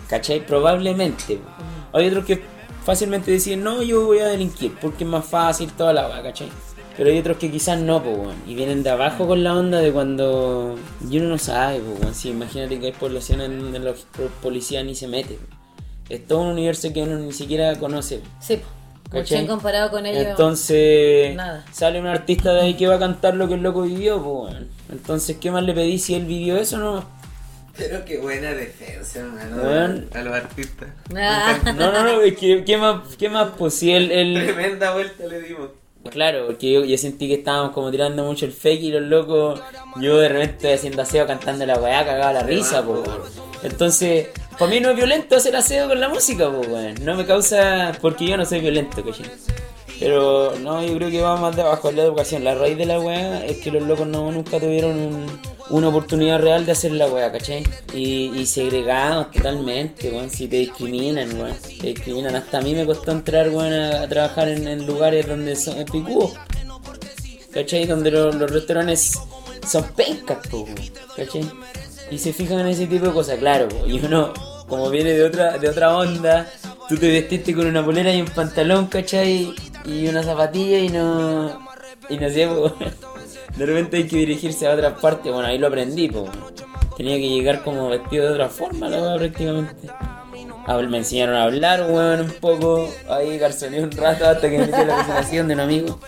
[0.09, 0.44] ¿Cachai?
[0.46, 1.37] Probablemente.
[1.37, 1.98] po.
[1.98, 2.42] Hay otros que
[2.85, 6.48] fácilmente deciden, no, yo voy a delinquir porque es más fácil toda la weá, ¿cachai?
[6.96, 8.37] Pero hay otros que quizás no, weón.
[8.46, 10.76] Y vienen de abajo con la onda de cuando.
[11.11, 11.83] Y uno no sabe.
[12.14, 14.07] Si imagínate que hay poblaciones en donde los
[14.42, 15.37] policías ni se meten.
[16.09, 18.21] Es todo un universo que uno ni siquiera conoce.
[18.40, 18.61] Sí,
[19.11, 19.29] pues.
[19.29, 19.47] ¿Cachai?
[19.47, 20.27] Comparado con ellos.
[20.27, 21.64] Entonces, nada.
[21.73, 24.55] sale un artista de ahí que va a cantar lo que el loco vivió, pues,
[24.55, 24.69] weón.
[24.90, 27.05] Entonces, ¿qué más le pedí si él vivió eso no?
[27.77, 30.09] Pero qué buena defensa, hermano, Weón.
[30.14, 30.88] a los artistas.
[31.14, 31.59] Ah.
[31.77, 33.51] No, no, no, es que, ¿qué más, qué más?
[33.59, 34.42] Pues si él, él...
[34.45, 35.69] Tremenda vuelta le dimos.
[36.11, 39.61] Claro, porque yo, yo sentí que estábamos como tirando mucho el fake y los locos,
[40.01, 43.21] yo de repente haciendo aseo cantando la weá, cagaba la risa, pues, weón.
[43.62, 46.95] Entonces, para mí no es violento hacer aseo con la música, pues, weón.
[47.03, 49.31] No me causa, porque yo no soy violento, ¿cachai?
[49.99, 52.45] Pero no, yo creo que va más de la educación.
[52.45, 56.40] La raíz de la weá es que los locos no, nunca tuvieron un- una oportunidad
[56.40, 57.64] real de hacer la weá, ¿cachai?
[57.92, 60.31] Y, y segregados totalmente, weón.
[60.31, 61.57] Si te discriminan, weón.
[61.81, 62.37] Te discriminan.
[62.37, 66.35] Hasta a mí me costó entrar, weón, a, trabajar en, lugares donde son picudos.
[67.52, 67.87] ¿Cachai?
[67.87, 69.18] Donde los, restaurantes
[69.66, 70.74] son pencas, weón,
[71.16, 71.50] ¿cachai?
[72.11, 74.33] Y se fijan en ese tipo de cosas, claro, po, y uno,
[74.68, 76.48] como viene de otra, de otra onda,
[76.88, 79.52] tú te vestiste con una polera y un pantalón, ¿cachai?
[79.85, 81.66] Y una zapatilla y no.
[82.09, 82.72] Y no sé, po,
[83.56, 86.28] de repente hay que dirigirse a otras partes, bueno, ahí lo aprendí, po.
[86.96, 89.88] Tenía que llegar como vestido de otra forma, la weá, prácticamente.
[90.88, 92.88] Me enseñaron a hablar, weón, un poco.
[93.09, 96.00] Ahí garzoneé un rato hasta que me la presentación de un amigo.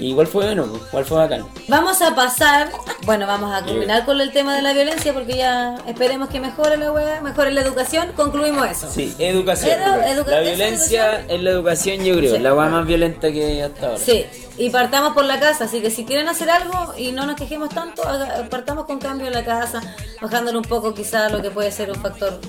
[0.00, 1.46] Y igual fue bueno, igual fue bacán.
[1.68, 2.70] Vamos a pasar,
[3.04, 6.76] bueno, vamos a culminar con el tema de la violencia porque ya esperemos que mejore
[6.78, 8.90] la weá, mejore la educación, concluimos eso.
[8.90, 9.78] Sí, educación.
[9.78, 11.30] Edu- educa- la ¿es violencia educación?
[11.30, 12.34] es la educación, yo creo.
[12.36, 12.38] Sí.
[12.42, 13.98] La weá más violenta que hay hasta ahora.
[13.98, 14.24] Sí,
[14.56, 17.68] y partamos por la casa, así que si quieren hacer algo y no nos quejemos
[17.68, 18.02] tanto,
[18.50, 19.80] partamos con cambio en la casa,
[20.20, 22.40] bajándole un poco quizá lo que puede ser un factor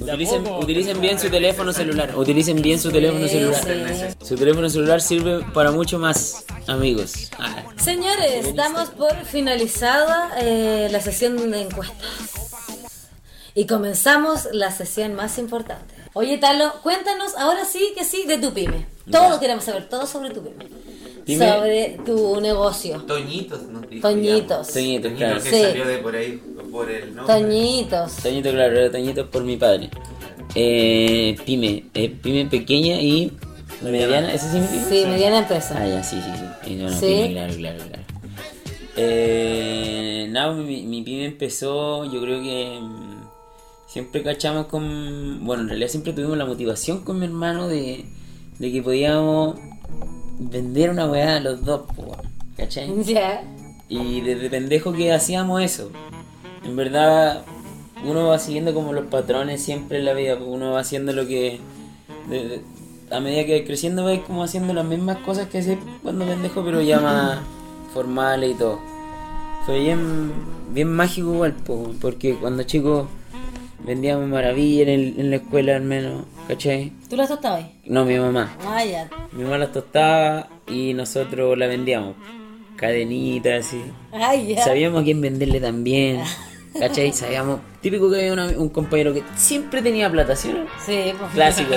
[0.00, 2.16] Utilicen, utilicen bien su teléfono celular.
[2.16, 4.14] Utilicen bien su teléfono celular.
[4.22, 7.30] Su teléfono celular sirve para mucho más, amigos.
[7.38, 11.96] Ah, Señores, damos por finalizada eh, la sesión de encuestas.
[13.54, 15.94] Y comenzamos la sesión más importante.
[16.14, 18.86] Oye, Talo, cuéntanos ahora sí que sí de tu pyme.
[19.10, 19.40] Todo Ya.
[19.40, 20.66] queremos saber, todo sobre tu pyme.
[21.26, 23.02] Sobre tu negocio.
[23.02, 24.08] Toñitos nos dijo.
[24.08, 24.66] Toñitos.
[24.68, 24.72] ya.
[24.74, 25.42] Toñito, Toñito claro.
[25.42, 25.62] que Sí.
[25.62, 27.34] salió de por ahí, por el nombre.
[27.34, 28.16] Toñitos.
[28.16, 29.90] Toñito, claro, era Toñito por mi padre.
[30.54, 33.32] Eh, pyme, eh, pyme pequeña y
[33.82, 34.84] mediana, ¿ese sí mi pyme?
[34.88, 35.76] Sí, mediana empresa.
[35.78, 36.72] Ah, ya, sí, sí, sí.
[36.72, 37.06] Y no, no, Sí.
[37.06, 38.02] pyme, claro, claro, claro.
[38.96, 43.22] Eh, no, mi, mi pyme empezó, yo creo que mm,
[43.86, 45.44] siempre cachamos con...
[45.44, 48.04] Bueno, en realidad siempre tuvimos la motivación con mi hermano de,
[48.58, 49.56] de que podíamos
[50.50, 52.16] vender una weá a los dos, po,
[52.56, 52.90] ¿cachai?
[53.88, 55.90] Y desde pendejo que hacíamos eso.
[56.64, 57.44] En verdad,
[58.06, 60.36] uno va siguiendo como los patrones siempre en la vida.
[60.36, 61.60] Uno va haciendo lo que.
[62.30, 62.60] de- de-
[63.10, 66.64] a medida que va creciendo, vais como haciendo las mismas cosas que hacía cuando pendejo,
[66.64, 67.40] pero ya más
[67.92, 68.78] formales y todo.
[69.66, 70.32] fue bien,
[70.72, 73.06] bien mágico igual, po, porque cuando chicos
[73.84, 76.92] vendíamos maravilla en, el- en la escuela al menos, ¿cachai?
[77.08, 77.64] ¿Tú las tostabas?
[77.84, 78.56] No, mi mamá.
[78.66, 79.08] Ah, ya.
[79.32, 82.14] Mi mamá las tostaba y nosotros la vendíamos.
[82.76, 83.82] Cadenitas, así.
[84.12, 84.64] Ay, ya.
[84.64, 86.22] Sabíamos a quién venderle también.
[86.78, 87.12] ¿Cachai?
[87.12, 87.60] Sabíamos.
[87.80, 90.64] Típico que había una- un compañero que siempre tenía plata, ¿sí o no?
[90.84, 91.30] Sí, pues.
[91.32, 91.74] Clásico.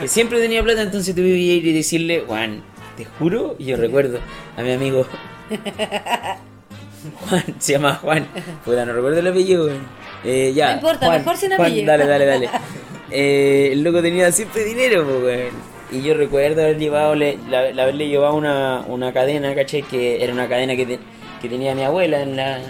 [0.00, 2.62] que siempre tenía plata, entonces tuve que ir y decirle, Juan,
[2.96, 4.18] te juro, y yo recuerdo
[4.56, 5.06] a mi amigo.
[7.28, 8.26] Juan, se llama Juan.
[8.64, 9.68] Puta, no recuerdo el apellido.
[10.24, 10.68] Eh, ya.
[10.70, 11.86] No importa, Juan, mejor sin Juan, apellido.
[11.86, 12.50] Dale, dale, dale.
[13.12, 15.06] Eh, el loco tenía siempre dinero.
[15.90, 19.82] Y yo recuerdo haber llevado, le- la, la haberle llevado una, una cadena, ¿cachai?
[19.82, 20.98] Que era una cadena que,
[21.40, 22.60] que tenía mi abuela en la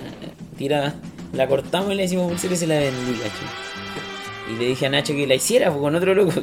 [0.58, 0.94] tirada.
[1.32, 3.20] La cortamos y le decimos pulsera y se la vendí.
[4.52, 6.32] Y le dije a Nacho que la hiciera con otro loco.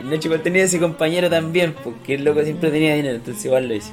[0.00, 3.68] Y Nacho igual tenía ese compañero también, porque el loco siempre tenía dinero, entonces igual
[3.68, 3.90] lo hizo.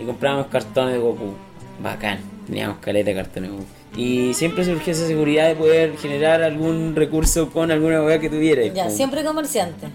[0.00, 1.34] Y comprábamos cartones de Goku.
[1.82, 2.20] Bacán.
[2.46, 3.68] Teníamos caleta de cartones de Goku.
[3.96, 8.62] Y siempre surgió esa seguridad de poder generar algún recurso con alguna weá que tuviera.
[8.62, 9.86] y Ya, siempre comerciante.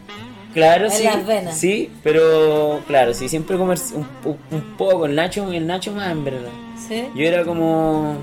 [0.53, 1.03] Claro, en sí.
[1.03, 1.57] las venas.
[1.57, 4.05] Sí, pero claro, sí, siempre comer un,
[4.51, 5.05] un, poco.
[5.05, 6.49] El Nacho, el Nacho más, en verdad.
[6.87, 7.05] Sí.
[7.15, 8.15] Yo era como.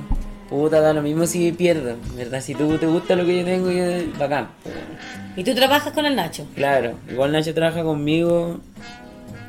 [0.51, 2.41] Puta, da lo mismo si pierdo, ¿verdad?
[2.41, 3.85] Si tú te gusta lo que yo tengo, yo.
[4.19, 4.49] Bacán.
[5.37, 6.47] Y tú trabajas con el Nacho.
[6.55, 8.59] Claro, igual Nacho trabaja conmigo.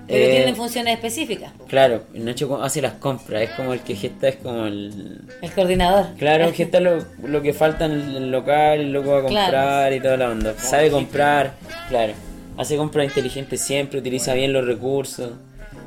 [0.09, 1.51] Pero eh, tienen funciones específicas.
[1.67, 5.21] Claro, el Nacho hace las compras, es como el que gesta, es como el...
[5.41, 6.07] El coordinador.
[6.17, 9.95] Claro, gesta lo, lo que falta en el, local, el loco va a comprar Claro.
[9.95, 10.53] y toda la onda.
[10.57, 11.53] Sabe comprar,
[11.89, 12.13] claro.
[12.57, 15.31] Hace compras inteligentes siempre, utiliza bien los recursos.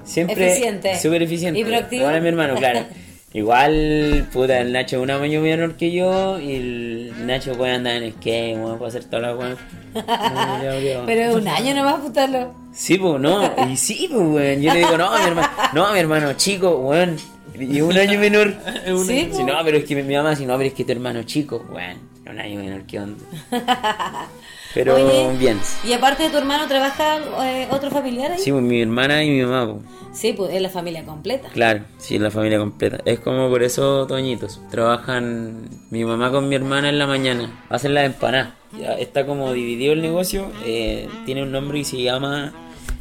[0.04, 0.50] Siempre...
[0.52, 0.98] Eficiente.
[0.98, 1.60] Súper eficiente.
[1.60, 2.06] Y proactivo.
[2.06, 2.86] A mi hermano, claro.
[3.34, 8.02] Igual, puta, el Nacho es un año menor que yo y el Nacho puede andar
[8.02, 9.56] en skate, puede hacer toda la weón.
[11.06, 12.54] Pero es un año nomás, putarlo.
[12.72, 14.60] Sí, pues, no, y sí, pues, weón.
[14.60, 17.16] Yo le digo, no, mi hermano, no, mi hermano chico, weón.
[17.58, 18.54] Y un año menor.
[19.06, 20.92] Sí, Si no, pero es que mi mi mamá, si no, pero es que tu
[20.92, 21.98] hermano chico, weón.
[22.28, 23.24] Un año menor, ¿qué onda?
[24.74, 25.60] Pero Oye, bien.
[25.84, 28.38] Y aparte de tu hermano, ¿trabaja eh, otro familiar ahí?
[28.38, 29.84] Sí, pues mi hermana y mi mamá, pues.
[30.18, 31.48] Sí, pues es la familia completa.
[31.50, 32.98] Claro, sí, la familia completa.
[33.04, 34.60] Es como por eso Toñitos.
[34.70, 37.64] Trabajan mi mamá con mi hermana en la mañana.
[37.70, 38.54] Hacen las empanadas.
[38.78, 40.50] Ya está como dividido el negocio.
[40.64, 42.52] eh, tiene un nombre y se llama.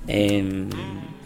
[0.07, 0.69] em,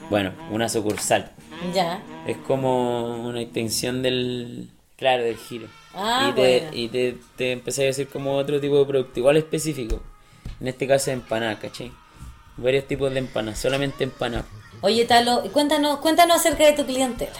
[0.09, 1.31] bueno, una sucursal.
[1.73, 2.03] Ya.
[2.27, 4.69] Es como una extensión del.
[4.97, 5.67] Claro, del giro.
[5.93, 6.77] Ah, y te, bueno.
[6.77, 10.01] y te, te empecé a decir como otro tipo de producto, igual específico.
[10.59, 11.91] En este caso, empanadas, ¿cachai?
[12.57, 14.45] Varios tipos de empanadas, solamente empanadas.
[14.81, 17.31] Oye, Talo, cuéntanos, cuéntanos acerca de tu clientela.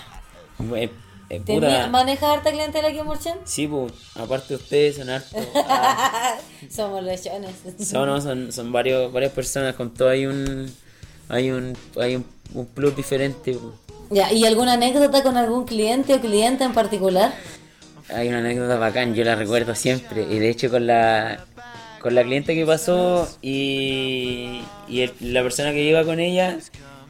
[0.76, 0.90] Eh,
[1.30, 1.88] eh, ¿Tenía- puta.
[1.88, 3.08] ¿Manejas harta clientela aquí en?
[3.46, 5.32] Sí, pues, aparte de ustedes son hartos.
[6.70, 7.52] Somos lechones.
[7.80, 10.74] Son, no, son, son varios, varias personas, con todo hay un
[11.30, 13.54] hay un hay un, un plus diferente.
[13.54, 13.74] po.
[14.12, 17.34] Ya, ¿y alguna anécdota con algún cliente o cliente en particular?
[18.14, 20.22] Hay una anécdota bacán, yo la recuerdo siempre.
[20.30, 21.46] Y de hecho con la
[22.06, 26.60] con la cliente que pasó y, y el- la persona que iba con ella,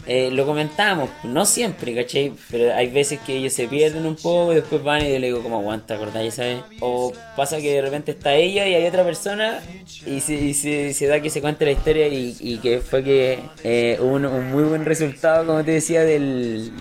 [0.08, 2.32] eh, lo comentamos, no siempre, ¿cachai?
[2.50, 5.28] Pero hay veces que ellos se pierden un poco y después van y yo le
[5.28, 6.36] digo, como aguanta, ¿acordáis?
[6.36, 6.60] ¿sabes?
[6.80, 9.60] O pasa que de repente está ella y hay otra persona
[10.06, 10.54] y se, y
[10.94, 14.26] se, da que se cuenta la historia y, y que fue que eh, hubo un,
[14.26, 16.72] un muy buen resultado, como te decía, del,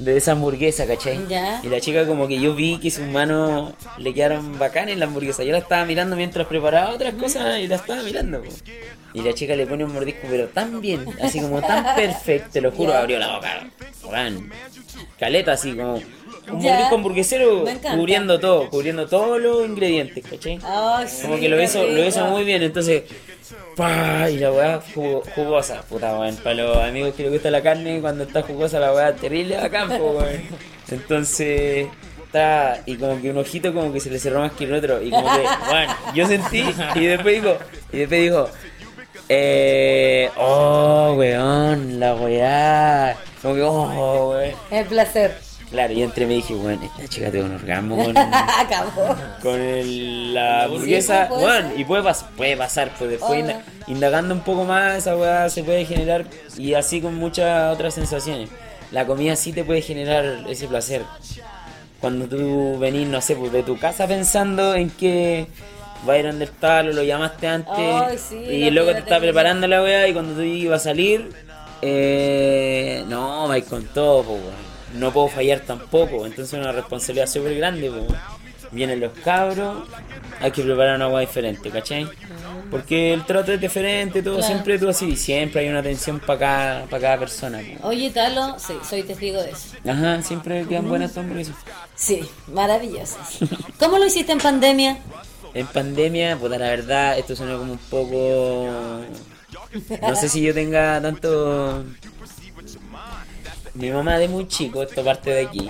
[0.00, 1.26] de esa hamburguesa, ¿cachai?
[1.28, 1.60] Ya.
[1.62, 5.06] Y la chica como que yo vi que sus manos le quedaron bacanas en la
[5.06, 5.44] hamburguesa.
[5.44, 8.42] Yo la estaba mirando mientras preparaba otras cosas y la estaba mirando.
[8.42, 8.50] po.
[9.12, 12.60] Y la chica le pone un mordisco pero tan bien, así como tan perfecto, te
[12.60, 13.00] lo juro, Ya.
[13.00, 13.66] abrió la boca.
[15.18, 16.00] Caleta así como
[16.52, 16.88] un Ya.
[16.88, 17.64] hamburguesero
[17.96, 20.58] cubriendo todo, cubriendo todos los ingredientes, ¿cachai?
[21.08, 23.04] Sí, Como que lo hizo, lo hizo muy bien, entonces,
[23.76, 24.28] ¡pah!
[24.30, 26.36] y la weá jugo- jugosa, puta weón.
[26.36, 29.68] Para los amigos que les gusta la carne, cuando está jugosa la weá terrible a
[29.68, 30.40] campo, weón.
[30.90, 31.86] Entonces,
[32.24, 35.00] está, y como que un ojito como que se le cerró más que el otro,
[35.02, 36.64] y como que, bueno, yo sentí,
[36.96, 37.56] y después dijo,
[37.92, 38.48] y después dijo,
[39.28, 43.16] eh, oh, weón, la weá.
[43.42, 44.50] Como que, oh, weón.
[44.70, 45.36] El placer.
[45.70, 48.14] Claro, y entre me dije, weón, esta chica tiene un orgasmo con
[49.42, 53.44] con el- la hamburguesa, Sí, bueno, y puede, pas- puede pasar, pues después
[53.86, 56.24] indagando un poco más, esa weá se puede generar,
[56.58, 58.48] y así con muchas otras sensaciones.
[58.90, 61.02] La comida sí te puede generar ese placer.
[62.00, 65.46] Cuando tú venís, no sé, pues de tu casa pensando en que
[66.08, 69.68] va a ir donde está, lo, lo llamaste antes, sí, y luego te está preparando
[69.68, 71.30] la weá, y cuando tú ibas a salir,
[71.82, 74.69] eh, no, vais con todo, pues, weón.
[74.94, 78.20] No puedo fallar tampoco, entonces es una responsabilidad súper grande, pues.
[78.72, 79.88] Vienen los cabros,
[80.40, 82.08] hay que preparar una agua diferente, ¿cachai?
[82.70, 84.46] Porque el trato es diferente, todo, Claro.
[84.48, 87.60] siempre tú así, siempre hay una atención para cada, para cada persona.
[87.82, 89.70] Oye, Talo, sí, soy testigo de eso.
[89.88, 91.56] Ajá, siempre quedan buenas hamburguesas.
[91.96, 93.38] Sí, maravillosas.
[93.80, 94.98] ¿Cómo lo hiciste en pandemia?
[95.52, 98.68] En pandemia, puta, la verdad, esto suena como un poco.
[100.00, 101.84] No sé si yo tenga tanto.
[103.80, 105.68] Mi mamá de muy chico, esto parte de aquí.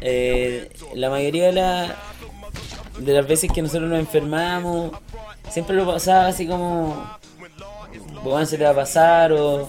[0.00, 1.96] eh, la mayoría de, la-
[2.98, 4.92] de las veces que nosotros nos enfermamos,
[5.50, 7.04] siempre lo pasaba así como.
[8.22, 9.68] Bueno, se te va a pasar o.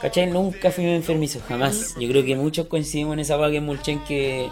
[0.00, 0.28] ¿Cachai?
[0.28, 1.94] Nunca fui enfermizo, jamás.
[1.98, 4.48] Yo creo que muchos coincidimos en esa vaga en Mulchen que.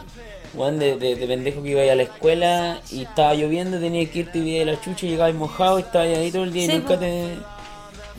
[0.54, 4.20] Weón, de, de, de pendejo que iba a la escuela y estaba lloviendo, tenía que
[4.20, 6.72] irte y de la chucha y llegabas mojado y estabas ahí todo el día Sí,
[6.72, 7.00] y nunca po.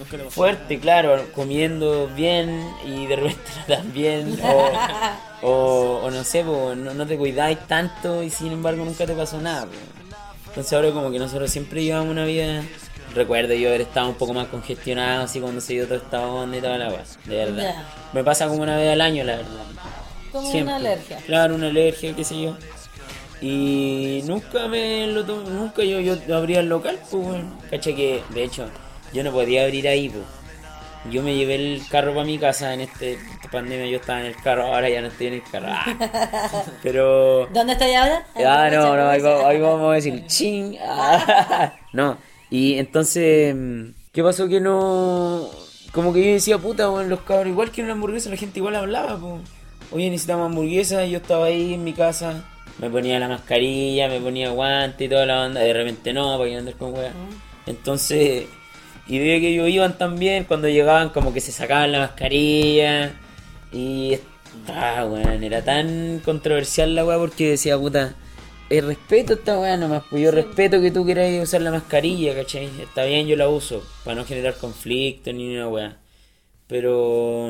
[0.06, 0.18] Te.
[0.30, 4.40] Fuerte, claro, comiendo bien y de repente no tan bien.
[4.44, 9.06] O, o, o no sé, po, no, no te cuidáis tanto y sin embargo nunca
[9.06, 9.66] te pasó nada.
[9.66, 9.72] po.
[10.48, 12.64] Entonces ahora como que nosotros siempre llevamos una vida...
[13.16, 16.58] Recuerdo yo haber estado un poco más congestionado así cuando se dio toda esta onda
[16.58, 17.84] y toda la weá, de verdad.
[18.14, 19.52] Me pasa como una vez al año, la verdad.
[20.32, 20.76] Como Siempre.
[20.76, 21.18] una alergia.
[21.26, 22.56] Claro, una alergia, qué sé yo.
[23.42, 27.42] Y nunca me lo to- nunca yo, yo abría el local, pues.
[27.72, 28.66] Caché que, de hecho,
[29.14, 30.24] yo no podía abrir ahí, pues.
[31.10, 34.26] Yo me llevé el carro para mi casa en este esta pandemia, yo estaba en
[34.28, 35.68] el carro, ahora ya no estoy en el carro.
[35.70, 35.86] Ah.
[36.84, 37.48] Pero...
[37.54, 38.26] ¿Dónde estás ahora?
[38.36, 40.76] Ah, no, no, ahí, va- ahí vamos a decir ching.
[40.86, 42.18] Ah, no,
[42.50, 45.50] y entonces, mm, ¿qué pasó que no?
[45.94, 48.60] Como que yo decía, puta, bueno, los cabros, igual que en una hamburguesa, la gente
[48.60, 49.40] igual hablaba, po.
[49.92, 52.44] Oye, necesitamos hamburguesa, y yo estaba ahí en mi casa,
[52.78, 56.50] me ponía la mascarilla, me ponía guante y toda la onda, de repente no, para
[56.50, 57.12] que andar con weá.
[57.66, 58.46] Entonces,
[59.10, 63.12] y veía que ellos iban también, cuando llegaban, como que se sacaban la mascarilla,
[63.74, 64.18] y
[64.68, 68.16] Ah, weón, era tan controversial la weá porque decía, puta,
[68.70, 72.36] el respeto a esta weá nomás, pues yo respeto que tú quieras usar la mascarilla,
[72.36, 72.70] ¿cachai?
[72.82, 75.98] Está bien, yo la uso, para no generar conflicto ni una weá.
[76.68, 77.50] Pero,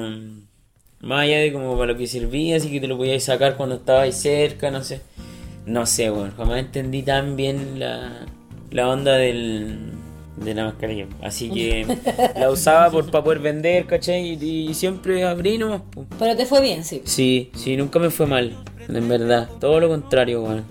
[1.02, 3.76] más allá de como para lo que servía, así que te lo podías sacar cuando
[3.76, 5.02] estabais cerca, no sé.
[5.65, 8.26] No sé, weón, jamás entendí tan bien la,
[8.72, 9.91] la onda del,
[10.43, 11.06] de la mascarilla.
[11.21, 11.86] Así que
[12.36, 14.38] la usaba por para poder vender, ¿cachai?
[14.41, 16.08] Y, y siempre abrí nomás, pues.
[16.17, 17.02] Pero te fue bien, sí.
[17.06, 18.56] Sí, sí, nunca me fue mal,
[18.88, 19.49] en verdad.
[19.60, 20.65] Todo lo contrario, weón.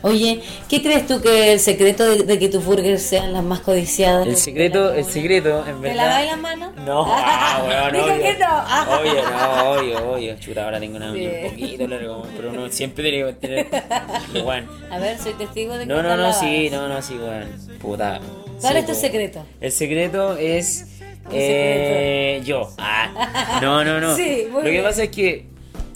[0.00, 3.58] Oye, ¿qué crees tú que el secreto de, de que tus burgers sean las más
[3.60, 4.28] codiciadas?
[4.28, 5.96] El secreto, el secreto, en ¿Te verdad.
[6.06, 6.70] laváis las manos?
[6.86, 8.22] No, ah, weón, Dijo obvio.
[8.22, 8.96] que no.
[8.96, 10.36] Obvio, no, obvio, obvio.
[10.38, 11.44] Chuta, ahora tengo una Bien.
[11.46, 13.66] un poquito largo, pero uno siempre tiene que tener.
[14.44, 14.68] Weón.
[14.88, 17.48] A ver, soy testigo de que No, no, no, sí, no, no, sí, weón.
[17.80, 18.20] Puta.
[18.60, 18.98] ¿Cuál Sí, es tu po.
[18.98, 19.46] secreto?
[19.60, 20.86] El secreto es.
[21.30, 22.70] Eh, yo.
[22.78, 24.16] Ah, no, no, no.
[24.16, 24.82] Sí, muy Lo que bien.
[24.84, 25.46] pasa es que,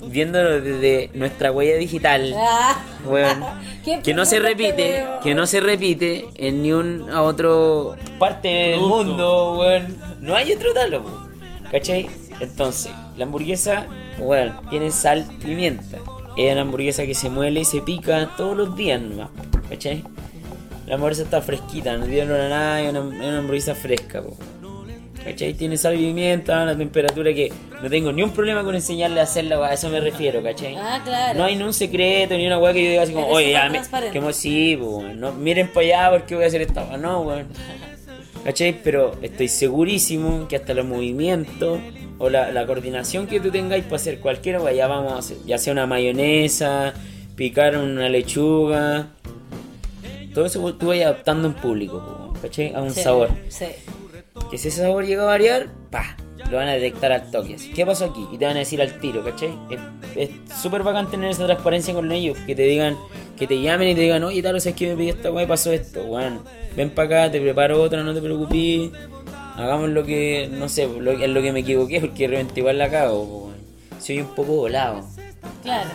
[0.06, 2.34] viéndolo desde nuestra huella digital.
[2.36, 2.82] Ah.
[3.84, 8.48] Qué que no se repite, que no se repite en ni un a otro parte
[8.48, 9.96] del mundo, weón.
[10.20, 11.02] No hay otro talo.
[11.70, 12.06] ¿cachai?
[12.38, 13.86] Entonces, la hamburguesa,
[14.18, 15.96] weón, tiene sal, pimienta.
[16.36, 19.30] Es una hamburguesa que se muele y se pica todos los días nomás,
[19.68, 20.04] ¿cachai?
[20.92, 24.36] La hamburguesa está fresquita, no dieron a nada, es una, es una hamburguesa fresca, po.
[25.24, 25.54] ¿Cachai?
[25.54, 27.50] Tiene sal y pimienta, una temperatura que
[27.82, 30.76] no tengo ni un problema con enseñarle a hacerla, a eso me refiero, ¿cachai?
[30.76, 31.38] Ah, claro.
[31.38, 33.70] No hay ni un secreto, ni una weá que yo diga así como, oye, ya,
[33.70, 37.46] me, que sí, po, no, miren para allá porque voy a hacer esta no, weón.
[38.44, 38.76] ¿Cachai?
[38.84, 41.80] Pero estoy segurísimo que hasta los movimientos
[42.18, 45.38] o la, la coordinación que tú tengáis para hacer cualquier weá, ya vamos a hacer,
[45.46, 46.92] ya sea una mayonesa,
[47.34, 49.08] picar una lechuga,
[50.34, 52.74] todo eso tú vayas adaptando en público, ¿cachai?
[52.74, 53.30] A un Sí, sabor.
[53.48, 53.66] Sí.
[54.50, 56.16] Que si ese sabor llega a variar, pa,
[56.50, 57.54] lo van a detectar al toque.
[57.54, 58.26] así, ¿Qué pasó aquí?
[58.32, 59.50] Y te van a decir al tiro, ¿cachai?
[59.70, 59.80] Es-
[60.14, 62.96] Es súper bacán tener esa transparencia con ellos, que te digan,
[63.38, 65.48] que te llamen y te digan, oye, tal, sabes que me pedí esta weá y
[65.48, 66.40] pasó esto, weón.
[66.76, 68.90] Ven para acá, te preparo otra, no te preocupes.
[69.56, 72.76] Hagamos lo que, no sé, lo, en lo que me equivoqué, porque de repente igual
[72.78, 73.54] la cago, weón.
[74.00, 75.02] Soy un poco volado.
[75.62, 75.88] Claro.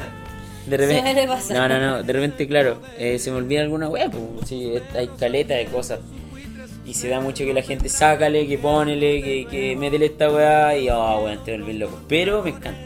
[0.68, 4.50] De repente, no, no, no, de repente, claro, eh, se me olvida alguna weá, pues,
[4.50, 6.00] sí, hay caleta de cosas.
[6.86, 10.78] Y se da mucho que la gente sácale, que ponele, que, que métele esta weá
[10.78, 12.00] y, oh, weón, te volví loco.
[12.08, 12.80] Pero me encanta,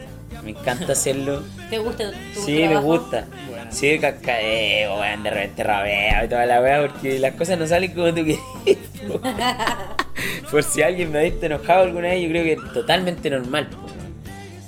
[0.44, 1.44] me encanta hacerlo.
[1.70, 3.28] ¿Te gusta tu Sí, me gusta.
[3.70, 7.94] Sí, cascadeo, weón, de repente rabeo y toda la weá, porque las cosas no salen
[7.94, 8.84] como tú quieres.
[9.08, 9.22] po.
[10.52, 13.68] Por si alguien me ha visto enojado alguna vez, yo creo que es totalmente normal.
[13.70, 13.88] po,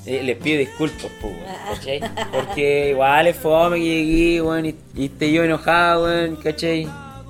[0.05, 1.37] les pido disculpas, weón,
[1.73, 2.01] ¿cachai?
[2.31, 6.87] Porque igual es fome que llegué, weón, y, y esté yo enojado, weón, ¿cachai?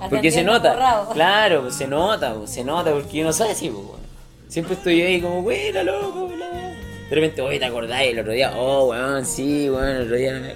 [0.09, 1.09] Porque se nota, borrado.
[1.13, 4.03] claro, pues, se nota, pues, se nota, porque yo no soy así, pues, weón.
[4.47, 6.73] Siempre estoy ahí como, buena, loco, bla, bla.
[7.09, 8.01] De repente, oye, ¿te acordás?
[8.01, 10.53] El otro día, oh, weón, sí, weón, el otro día no me...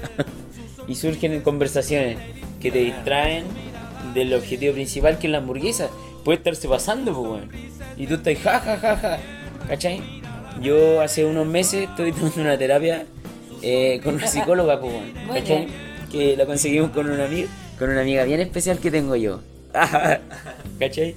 [0.88, 2.18] y surgen conversaciones
[2.62, 3.46] que te distraen
[4.14, 5.90] del objetivo principal que es la hamburguesa.
[6.24, 7.52] puede estarse pasando, pues, weón.
[7.96, 9.20] Y tú estás ja, ja, ja, ja.
[9.68, 10.17] ¿Cachai?
[10.62, 13.06] Yo hace unos meses estoy tomando una terapia
[13.62, 14.94] eh, con una psicóloga, pues.
[16.12, 19.42] Que la conseguimos con una amiga, con una amiga bien especial que tengo yo.
[20.80, 21.16] ¿Cachai?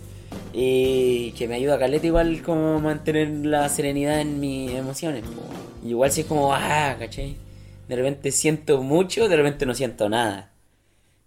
[0.52, 5.22] Y que me ayuda a caleta igual como mantener la serenidad en mis emociones.
[5.22, 5.42] po.
[5.86, 7.36] Igual si es como, ah, ¿cachai?
[7.88, 10.52] De repente siento mucho, de repente no siento nada.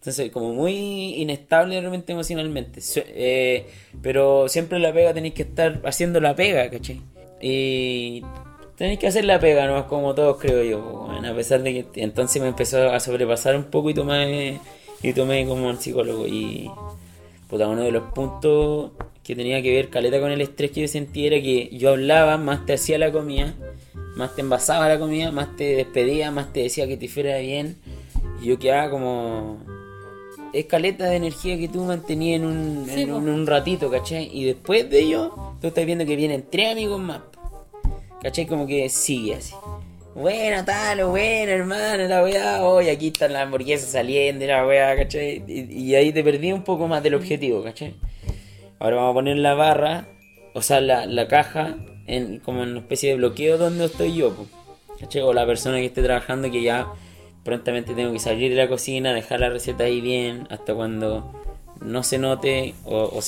[0.02, 2.82] Entonces, como muy inestable de repente emocionalmente.
[2.96, 3.66] Eh,
[4.02, 7.02] pero siempre la pega tenéis que estar haciendo la pega, ¿cachai?
[7.46, 8.24] Y
[8.78, 9.86] tenéis que hacer la pega, ¿no?
[9.90, 11.10] Como todos creo yo.
[11.12, 14.62] a pesar de que entonces me empezó a sobrepasar un poco y tomé,
[15.02, 16.26] y tomé como al psicólogo.
[16.26, 16.72] Y
[17.50, 18.92] puta, uno de los puntos
[19.26, 22.38] que tenía que ver caleta con el estrés que yo sentía era que yo hablaba,
[22.38, 23.54] más te hacía la comida,
[24.16, 27.76] más te envasaba la comida, más te despedía, más te decía que te fuera bien.
[28.42, 29.58] Y yo quedaba como
[30.54, 34.30] es caleta de energía que tú mantenías en un, Sí, en un, un ratito, ¿cachai?
[34.32, 37.22] Y después de ello, tú estás viendo que vienen tres amigos más.
[38.24, 38.48] ¿cachai?
[38.48, 39.54] Como que sigue así.
[40.16, 45.44] Bueno, tal, bueno, hermano, la weá, hoy aquí están las hamburguesas saliendo, la weá, ¿cachai?
[45.48, 47.96] Y, y ahí te perdí un poco más del objetivo, ¿cachai?
[48.80, 50.08] Ahora vamos a poner la barra,
[50.54, 51.76] o sea, la, la caja,
[52.08, 54.36] en, como en una especie de bloqueo donde estoy yo,
[55.00, 55.22] ¿cachai?
[55.24, 56.88] O la persona que esté trabajando que ya
[57.44, 61.32] prontamente tengo que salir de la cocina, dejar la receta ahí bien, hasta cuando
[61.82, 63.20] no se note, o...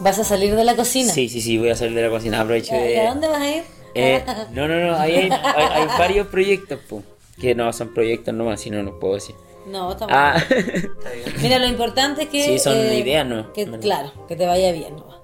[0.00, 1.12] ¿Vas a salir de la cocina?
[1.12, 3.00] sí, sí, sí, voy a salir de la cocina, aprovecho ¿Y de...
[3.00, 3.64] a dónde vas a ir?
[3.94, 7.02] Eh, no, no, no, hay, hay- hay varios proyectos, po,
[7.40, 9.34] que no son proyectos nomás, si no los puedo decir.
[9.66, 10.42] No, está Ah,
[11.42, 12.42] Mira, lo importante es que.
[12.44, 13.52] Sí, son ideas, ¿no?
[13.52, 14.96] Que, claro, que te vaya bien.
[14.96, 15.16] nomás.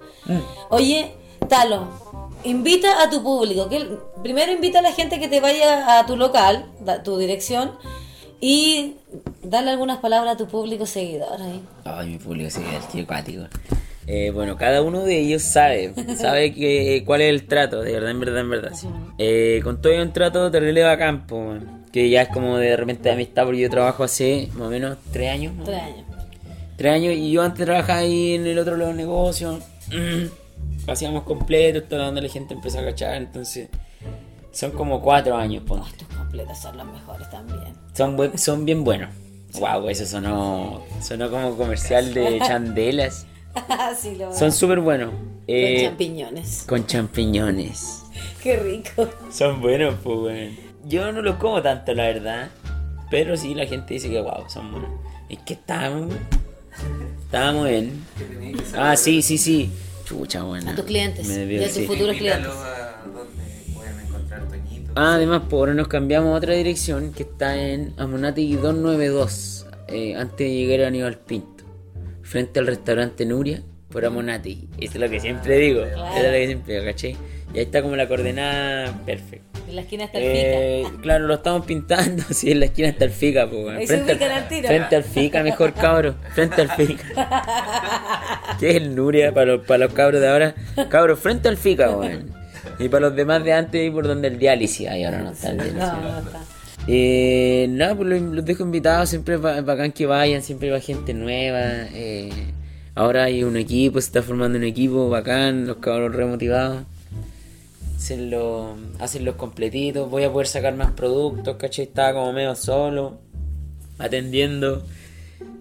[0.71, 1.13] Oye,
[1.49, 1.89] Talo,
[2.45, 3.69] invita a tu público.
[3.69, 7.73] Que, primero invita a la gente que te vaya a tu local, da- tu dirección,
[8.41, 8.95] y
[9.43, 11.63] dale algunas palabras a tu público seguidor ahí.
[11.85, 13.45] Ay, mi público se queda el tío acuático.
[14.07, 18.11] Eh, bueno, cada uno de ellos sabe, sabe que, cuál es el trato, de verdad,
[18.11, 18.73] en verdad, en verdad.
[18.75, 18.89] sí.
[19.19, 22.75] Eh, con todo hay un trato terrible bacán, po, weón, que ya es como de
[22.77, 25.55] repente de amistad, porque yo trabajo hace más o menos tres años.
[25.55, 25.65] ¿no?
[25.65, 26.07] Tres años.
[26.77, 29.59] Tres años y yo antes trabajaba ahí en el otro lado del negocio.
[30.87, 33.69] Hacíamos completo, donde la gente empezó a cachar, entonces
[34.59, 36.05] son como cuatro años, ponte.
[36.05, 37.75] Tus completos son los mejores también.
[37.95, 39.11] Son, buen- son bien buenos.
[39.59, 43.27] Wow, eso sonó, sonó como comercial de chandelas.
[44.01, 45.11] sí, lo Son súper buenos.
[45.11, 46.65] Con Eh, champiñones.
[46.69, 48.03] con champiñones.
[48.43, 49.09] Qué rico.
[49.31, 50.57] Son buenos, pues, weón.
[50.85, 52.49] Yo no los como tanto, la verdad.
[53.11, 54.91] Pero sí, la gente dice que wow, son buenos.
[55.29, 56.15] Es que estábamos.
[57.25, 58.03] Estábamos en.
[58.77, 59.71] Ah, sí, sí, sí.
[60.05, 60.71] Chucha, bueno.
[60.71, 62.49] A tus clientes Me y debió a tus futuros clientes.
[62.49, 63.03] a
[65.07, 70.39] además, por ahora nos cambiamos a otra dirección que está en Amonati 292, eh, antes
[70.39, 71.65] de llegar a Aníbal Pinto,
[72.23, 74.69] frente al restaurante Nuria, por Amonati.
[74.79, 77.17] Eso es lo que siempre digo, eso es lo que siempre digo, ¿cachai?
[77.55, 79.47] Y ahí está como la coordenada perfecta.
[79.69, 83.05] En la esquina está el Eh, claro, lo estamos pintando, sí, en la esquina está
[83.05, 83.77] el FICA, pues, weón.
[83.77, 84.69] Ahí frente, al, al tiro.
[84.69, 87.45] frente al FICA, mejor cabro, frente al FICA.
[88.61, 90.55] ¿Qué es el Nuria para los, para los cabros de ahora?
[90.89, 92.38] Cabros, frente al FICA, weón.
[92.79, 95.51] Y para los demás de antes, ahí por donde el diálisis, ahí ahora no está
[95.51, 95.79] el diálisis.
[95.81, 96.41] No, no está.
[96.87, 101.13] Eh, nada, pues los, los dejo invitados, siempre es bacán que vayan, siempre va gente
[101.13, 101.61] nueva.
[101.93, 102.31] eh,
[102.95, 106.85] ahora hay un equipo, se está formando un equipo bacán, los cabros remotivados.
[107.97, 111.87] Hacen, lo- hacen los completitos, voy a poder sacar más productos, ¿cachai?
[111.87, 113.19] Estaba como medio solo,
[113.99, 114.85] atendiendo.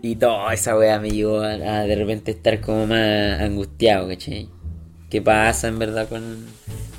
[0.04, 4.48] Y toda esa wea me llevó a, a de repente estar como más angustiado, ¿cachai?
[5.10, 6.46] ¿Qué pasa en verdad con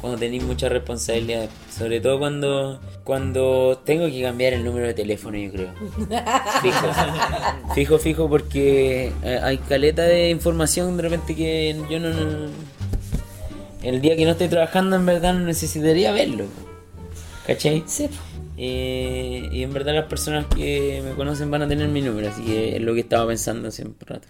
[0.00, 1.48] cuando tenéis mucha responsabilidad?
[1.76, 5.68] Sobre todo cuando cuando tengo que cambiar el número de teléfono, yo creo.
[6.62, 6.88] Fijo,
[7.74, 12.50] fijo, fijo, porque eh, hay caleta de información de repente que yo no, no-
[13.82, 16.46] El día que no estoy trabajando, en verdad no necesitaría verlo.
[17.46, 17.84] ¿Cachai?
[17.86, 18.09] Sí.
[18.56, 22.42] Eh, y en verdad las personas que me conocen van a tener mi número, así
[22.42, 24.28] que es lo que estaba pensando siempre rato.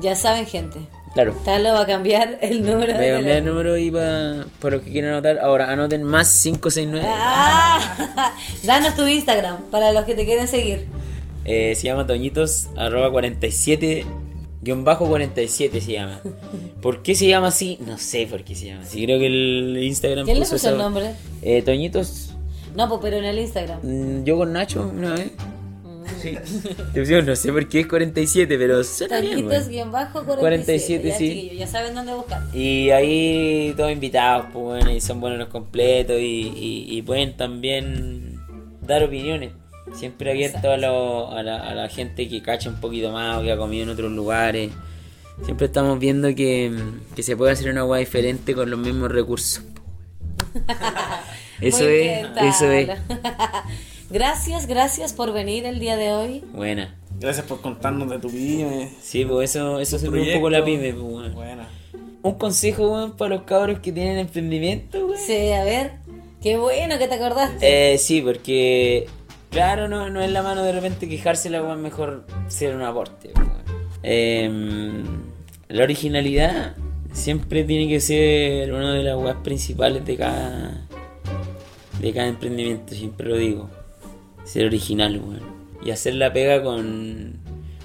[0.00, 0.80] ya saben, gente.
[1.14, 1.34] Claro.
[1.44, 4.84] Talo va a cambiar el número Voy a cambiar el número y para, para los
[4.84, 5.38] que quieran anotar.
[5.40, 7.06] Ahora anoten más 569.
[7.06, 8.32] Ah,
[8.62, 10.86] danos tu Instagram para los que te quieren seguir.
[11.44, 14.06] Eh, se llama Toñitos arroba 47
[14.62, 16.20] guion bajo 47 se llama.
[16.80, 17.78] ¿Por qué se llama así?
[17.84, 19.04] No sé por qué se llama así.
[19.04, 21.10] Creo que el Instagram ¿Quién le puso puso el nombre?
[21.42, 22.34] Eh, Toñitos,
[22.76, 23.80] No, pues pero en el Instagram.
[23.82, 25.32] mm, yo con Nacho una vez.
[26.22, 26.38] Sí.
[27.26, 31.08] No sé por qué es 47, pero suena bien, bajo 47, 47.
[31.08, 31.56] ya, sí.
[31.56, 32.42] ya saben dónde buscar.
[32.54, 37.36] Y ahí todos invitados, pues bueno, y son buenos los completos y, y- y pueden
[37.36, 38.38] también
[38.86, 39.52] dar opiniones.
[39.94, 43.42] Siempre abierto a, lo- a, la, a la gente que cacha un poquito más o
[43.42, 44.70] que ha comido en otros lugares.
[45.44, 46.70] Siempre estamos viendo que,
[47.16, 49.62] que se puede hacer una agua diferente con los mismos recursos.
[51.60, 52.88] Eso Muy es, bien, eso es.
[54.12, 56.44] Gracias, gracias por venir el día de hoy.
[56.52, 56.94] Buena.
[57.18, 58.90] Gracias por contarnos de tu pyme.
[59.00, 61.34] Sí, pues eso, eso sirve un poco la pyme, pues, weón.
[61.34, 61.66] Buena.
[62.20, 65.18] Un consejo, weón, para los cabros que tienen emprendimiento, weón.
[65.18, 65.92] Sí, a ver.
[66.42, 67.94] Qué bueno que te acordaste.
[67.94, 69.06] Eh, sí, porque
[69.50, 73.62] claro, no, no es la mano de repente quejársela, weón, mejor ser un aporte, weón.
[74.02, 75.04] Em,
[75.68, 76.76] la originalidad
[77.14, 80.86] siempre tiene que ser una de las weas principales de cada
[81.98, 83.70] de cada emprendimiento, siempre lo digo.
[84.44, 85.40] Ser original, weón.
[85.84, 87.40] Y hacer la pega con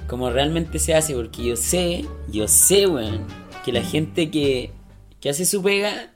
[0.08, 3.28] como realmente se hace, porque yo sé, yo sé, weón,
[3.66, 4.72] que la gente que,
[5.20, 6.14] que hace su pega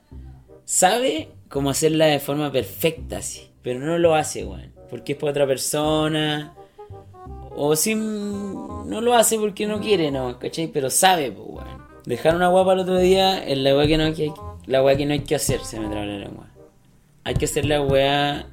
[0.64, 3.50] sabe cómo hacerla de forma perfecta, así.
[3.62, 4.72] Pero no lo hace, weón.
[4.90, 6.54] Porque es para otra persona.
[7.54, 8.54] O sin.
[8.88, 10.68] No lo hace porque no quiere, no, ¿cachai?
[10.68, 11.82] Pero sabe, pues, weón.
[12.06, 14.32] Dejar una guapa el otro día es la weá que no hay que,
[14.66, 16.48] la weá que no hay que hacer, se me traba la lengua.
[17.22, 18.46] Hay que hacer la weá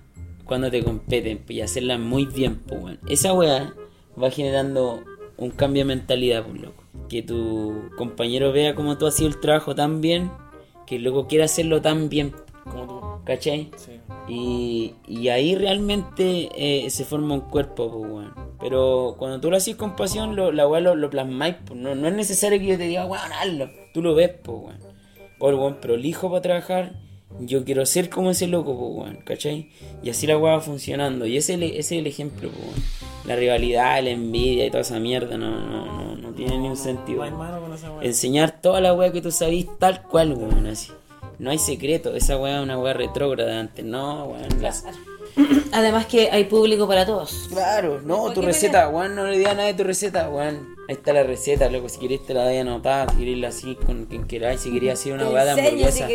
[0.49, 2.97] cuando te competen pues, y hacerla muy bien, pues.
[3.07, 3.75] Esa weá
[4.21, 5.03] va generando
[5.37, 6.83] un cambio de mentalidad, pues, loco.
[7.07, 10.31] Que tu compañero vea cómo tú has sido el trabajo tan bien,
[10.87, 12.33] que el loco quiera hacerlo tan bien,
[12.63, 12.99] Como tú.
[13.25, 13.69] ¿cachai?
[13.77, 13.99] Sí.
[14.27, 18.33] Y, y ahí realmente eh, se forma un cuerpo, pues, weón.
[18.59, 21.79] Pero cuando tú lo haces con pasión, lo, la weá lo, lo plasmáis, pues.
[21.79, 23.69] No, no es necesario que yo te diga, weón, hazlo.
[23.93, 24.79] Tú lo ves, pues, weón.
[25.37, 26.93] O el weón prolijo para trabajar.
[27.41, 29.69] Yo quiero ser como ese loco, pues, weón, ¿cachai?
[30.03, 31.25] Y así la weá va funcionando.
[31.25, 32.83] Y ese, es el- ese es el ejemplo, pues, weón.
[33.25, 36.77] La rivalidad, la envidia y toda esa mierda no, no, no, no tiene ni un
[36.77, 37.19] sentido.
[37.19, 38.03] No hay mano con esa weá.
[38.05, 40.91] Enseñar toda la weá que tú sabís tal cual, weón, así.
[41.37, 44.61] No hay secreto, esa weá es una weá retrógrada antes, no, weón.
[44.61, 44.83] las-
[45.71, 47.47] Además que hay público para todos.
[47.49, 50.75] Claro, no, ¿Por tu receta, weón, no le digas nada de tu receta, weón.
[50.87, 54.05] Ahí está la receta, loco, si querés te la doy anotada, si querés así con
[54.05, 56.07] quien queráis, si querías hacer una weá de hamburguesa.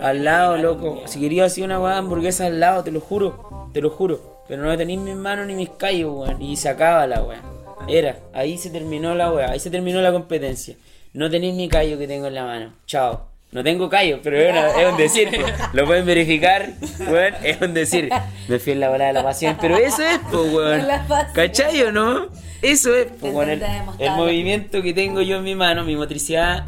[0.00, 3.68] Al lado, loco, si querías hacer una weá de hamburguesa al lado, te lo juro,
[3.72, 4.42] te lo juro.
[4.48, 6.40] Pero no tenéis mis manos ni mis callos, weón.
[6.40, 7.42] Y se acaba la weá.
[7.86, 10.76] Era, ahí se terminó la weá, ahí se terminó la competencia.
[11.12, 12.74] No tenéis mi callo que tengo en la mano.
[12.86, 13.33] Chao.
[13.54, 15.30] No tengo callo, pero es, una- es un decir.
[15.30, 15.46] po.
[15.72, 16.70] Lo pueden verificar,
[17.08, 17.34] weón.
[17.42, 18.10] Es un decir.
[18.48, 19.56] Me fui en la bola de la pasión.
[19.60, 20.86] Pero eso es, pues, weón.
[20.86, 21.32] La pasión.
[21.34, 22.26] ¿Cachai o no?
[22.60, 23.50] Eso es, pues, weón.
[23.98, 26.64] El, movimiento que tengo yo en mi mano, mi motricidad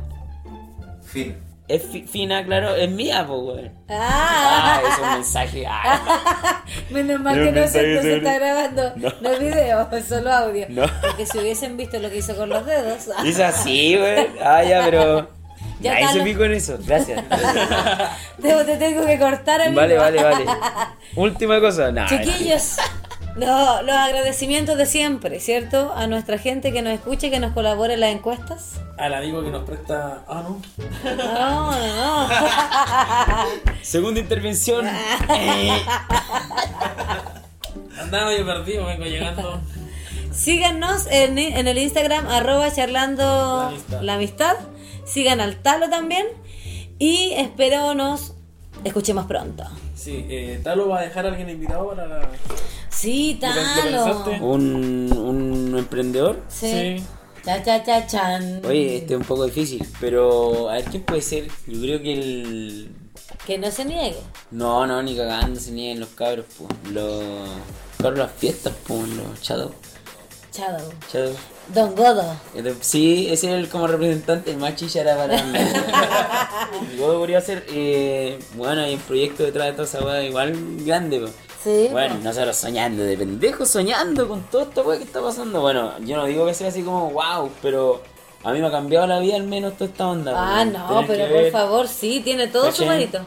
[1.07, 1.37] Fin.
[1.69, 3.73] es fi- fina, claro, es mía, pues, weón.
[3.89, 5.65] Ah, Ah, es un mensaje.
[5.69, 9.13] Ah, menos mal que no se, no sobre- está grabando No.
[9.21, 10.67] los videos, solo audio.
[10.69, 10.85] No.
[11.01, 13.09] Porque si hubiesen visto lo que hizo con los dedos.
[13.25, 14.27] es así, weón.
[14.41, 15.35] Ah, ya, pero.
[15.81, 16.79] Ya Nadie se picó en eso.
[16.87, 17.23] Gracias.
[18.41, 19.81] Te, te tengo que cortar amigo.
[19.81, 20.45] Vale, vale, vale.
[21.17, 21.91] Última cosa.
[21.93, 22.77] Nah, Chiquillos,
[23.37, 25.93] no, los agradecimientos de siempre, ¿cierto?
[25.95, 28.81] A nuestra gente que nos escucha y que nos colabora en las encuestas.
[28.99, 30.23] Al amigo que nos presta.
[30.29, 30.63] Ah, no.
[31.17, 32.29] No, no, no.
[33.83, 34.87] Segunda intervención.
[38.01, 39.61] Andaba yo perdido, vengo llegando.
[40.33, 44.03] Síganos en, en el Instagram, arroba charlando La amistad.
[44.03, 44.57] la amistad.
[45.07, 46.27] Sigan al talo también.
[46.99, 48.35] Y espero nos
[48.85, 49.65] escuchemos pronto.
[49.95, 52.29] Sí, eh, Talo va a dejar a alguien invitado para la.
[52.89, 53.49] Sí, ¿Lo
[54.13, 54.45] talo.
[54.47, 56.43] Un, un emprendedor.
[56.49, 57.03] Sí.
[57.45, 58.63] Cha, cha, cha, chan.
[58.67, 61.49] Oye, este es un poco difícil, pero a ver quién puede ser.
[61.67, 62.91] Yo creo que el.
[63.47, 64.19] Que no se niegue.
[64.51, 66.93] No, no, ni cagando se nieguen los cabros, pues.
[66.93, 67.23] Los.
[67.99, 69.73] Cabros las fiestas, pues, los Shadow.
[70.57, 70.93] Shadow.
[71.13, 71.35] Shadow.
[71.69, 72.37] Don Godo.
[72.81, 75.59] Sí, ese es el como representante, el más chillara para mí.
[76.99, 80.55] Yo podría ser, eh, bueno, hay un proyecto detrás de toda esa weá igual
[80.85, 81.29] grande.
[81.63, 81.89] Sí.
[81.91, 85.61] Bueno, nosotros soñando, de pendejos soñando con todo esta weá que está pasando.
[85.61, 88.03] Bueno, yo no digo que sea así como wow, pero
[88.45, 90.33] a mí me ha cambiado la vida al menos toda esta onda.
[90.37, 93.19] Ah, no, pero por favor, sí, tiene todo su mérito.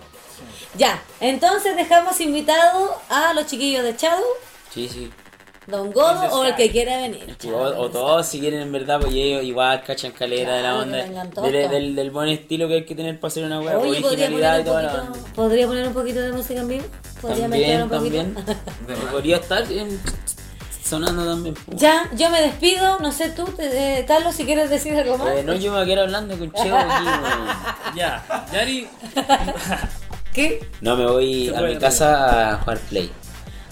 [0.75, 4.23] Ya, entonces dejamos invitado a los chiquillos de Shadow,
[4.73, 5.11] Sí, sí.
[5.70, 7.36] Don Godo o el que quiera venir.
[7.45, 10.97] O, o todos si quieren en verdad, pues ellos igual cachan caleta de la onda.
[11.43, 14.28] Del, del, del buen estilo que hay que tener para hacer una weá, Oye, ¿podría
[14.28, 15.34] originalidad poner, y toda un la poquito, onda.
[15.36, 16.86] ¿podría poner un poquito de música en vivo?
[17.22, 18.17] ¿Podría También, un poquito?
[18.17, 18.36] también.
[19.11, 19.99] Podría estar en-
[20.84, 21.53] sonando también.
[21.53, 21.72] po.
[21.76, 25.30] ya, yo me despido, no sé tú, te- eh, Carlos, si quieres decir algo más.
[25.36, 27.47] Eh, no, yo me voy a quedar hablando con Cheo aquí, weón.
[27.95, 28.88] Ya, Yari.
[30.34, 30.65] ¿Qué?
[30.82, 33.11] No, me voy a mi casa a jugar Play.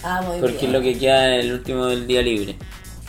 [0.04, 2.56] Ah, muy Porque es lo que queda el último del día libre.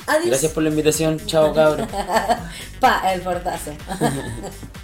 [0.06, 0.26] Adiós.
[0.26, 1.20] Gracias por la invitación.
[1.26, 1.86] Chao, cabros.
[2.80, 3.72] Pa, el portazo.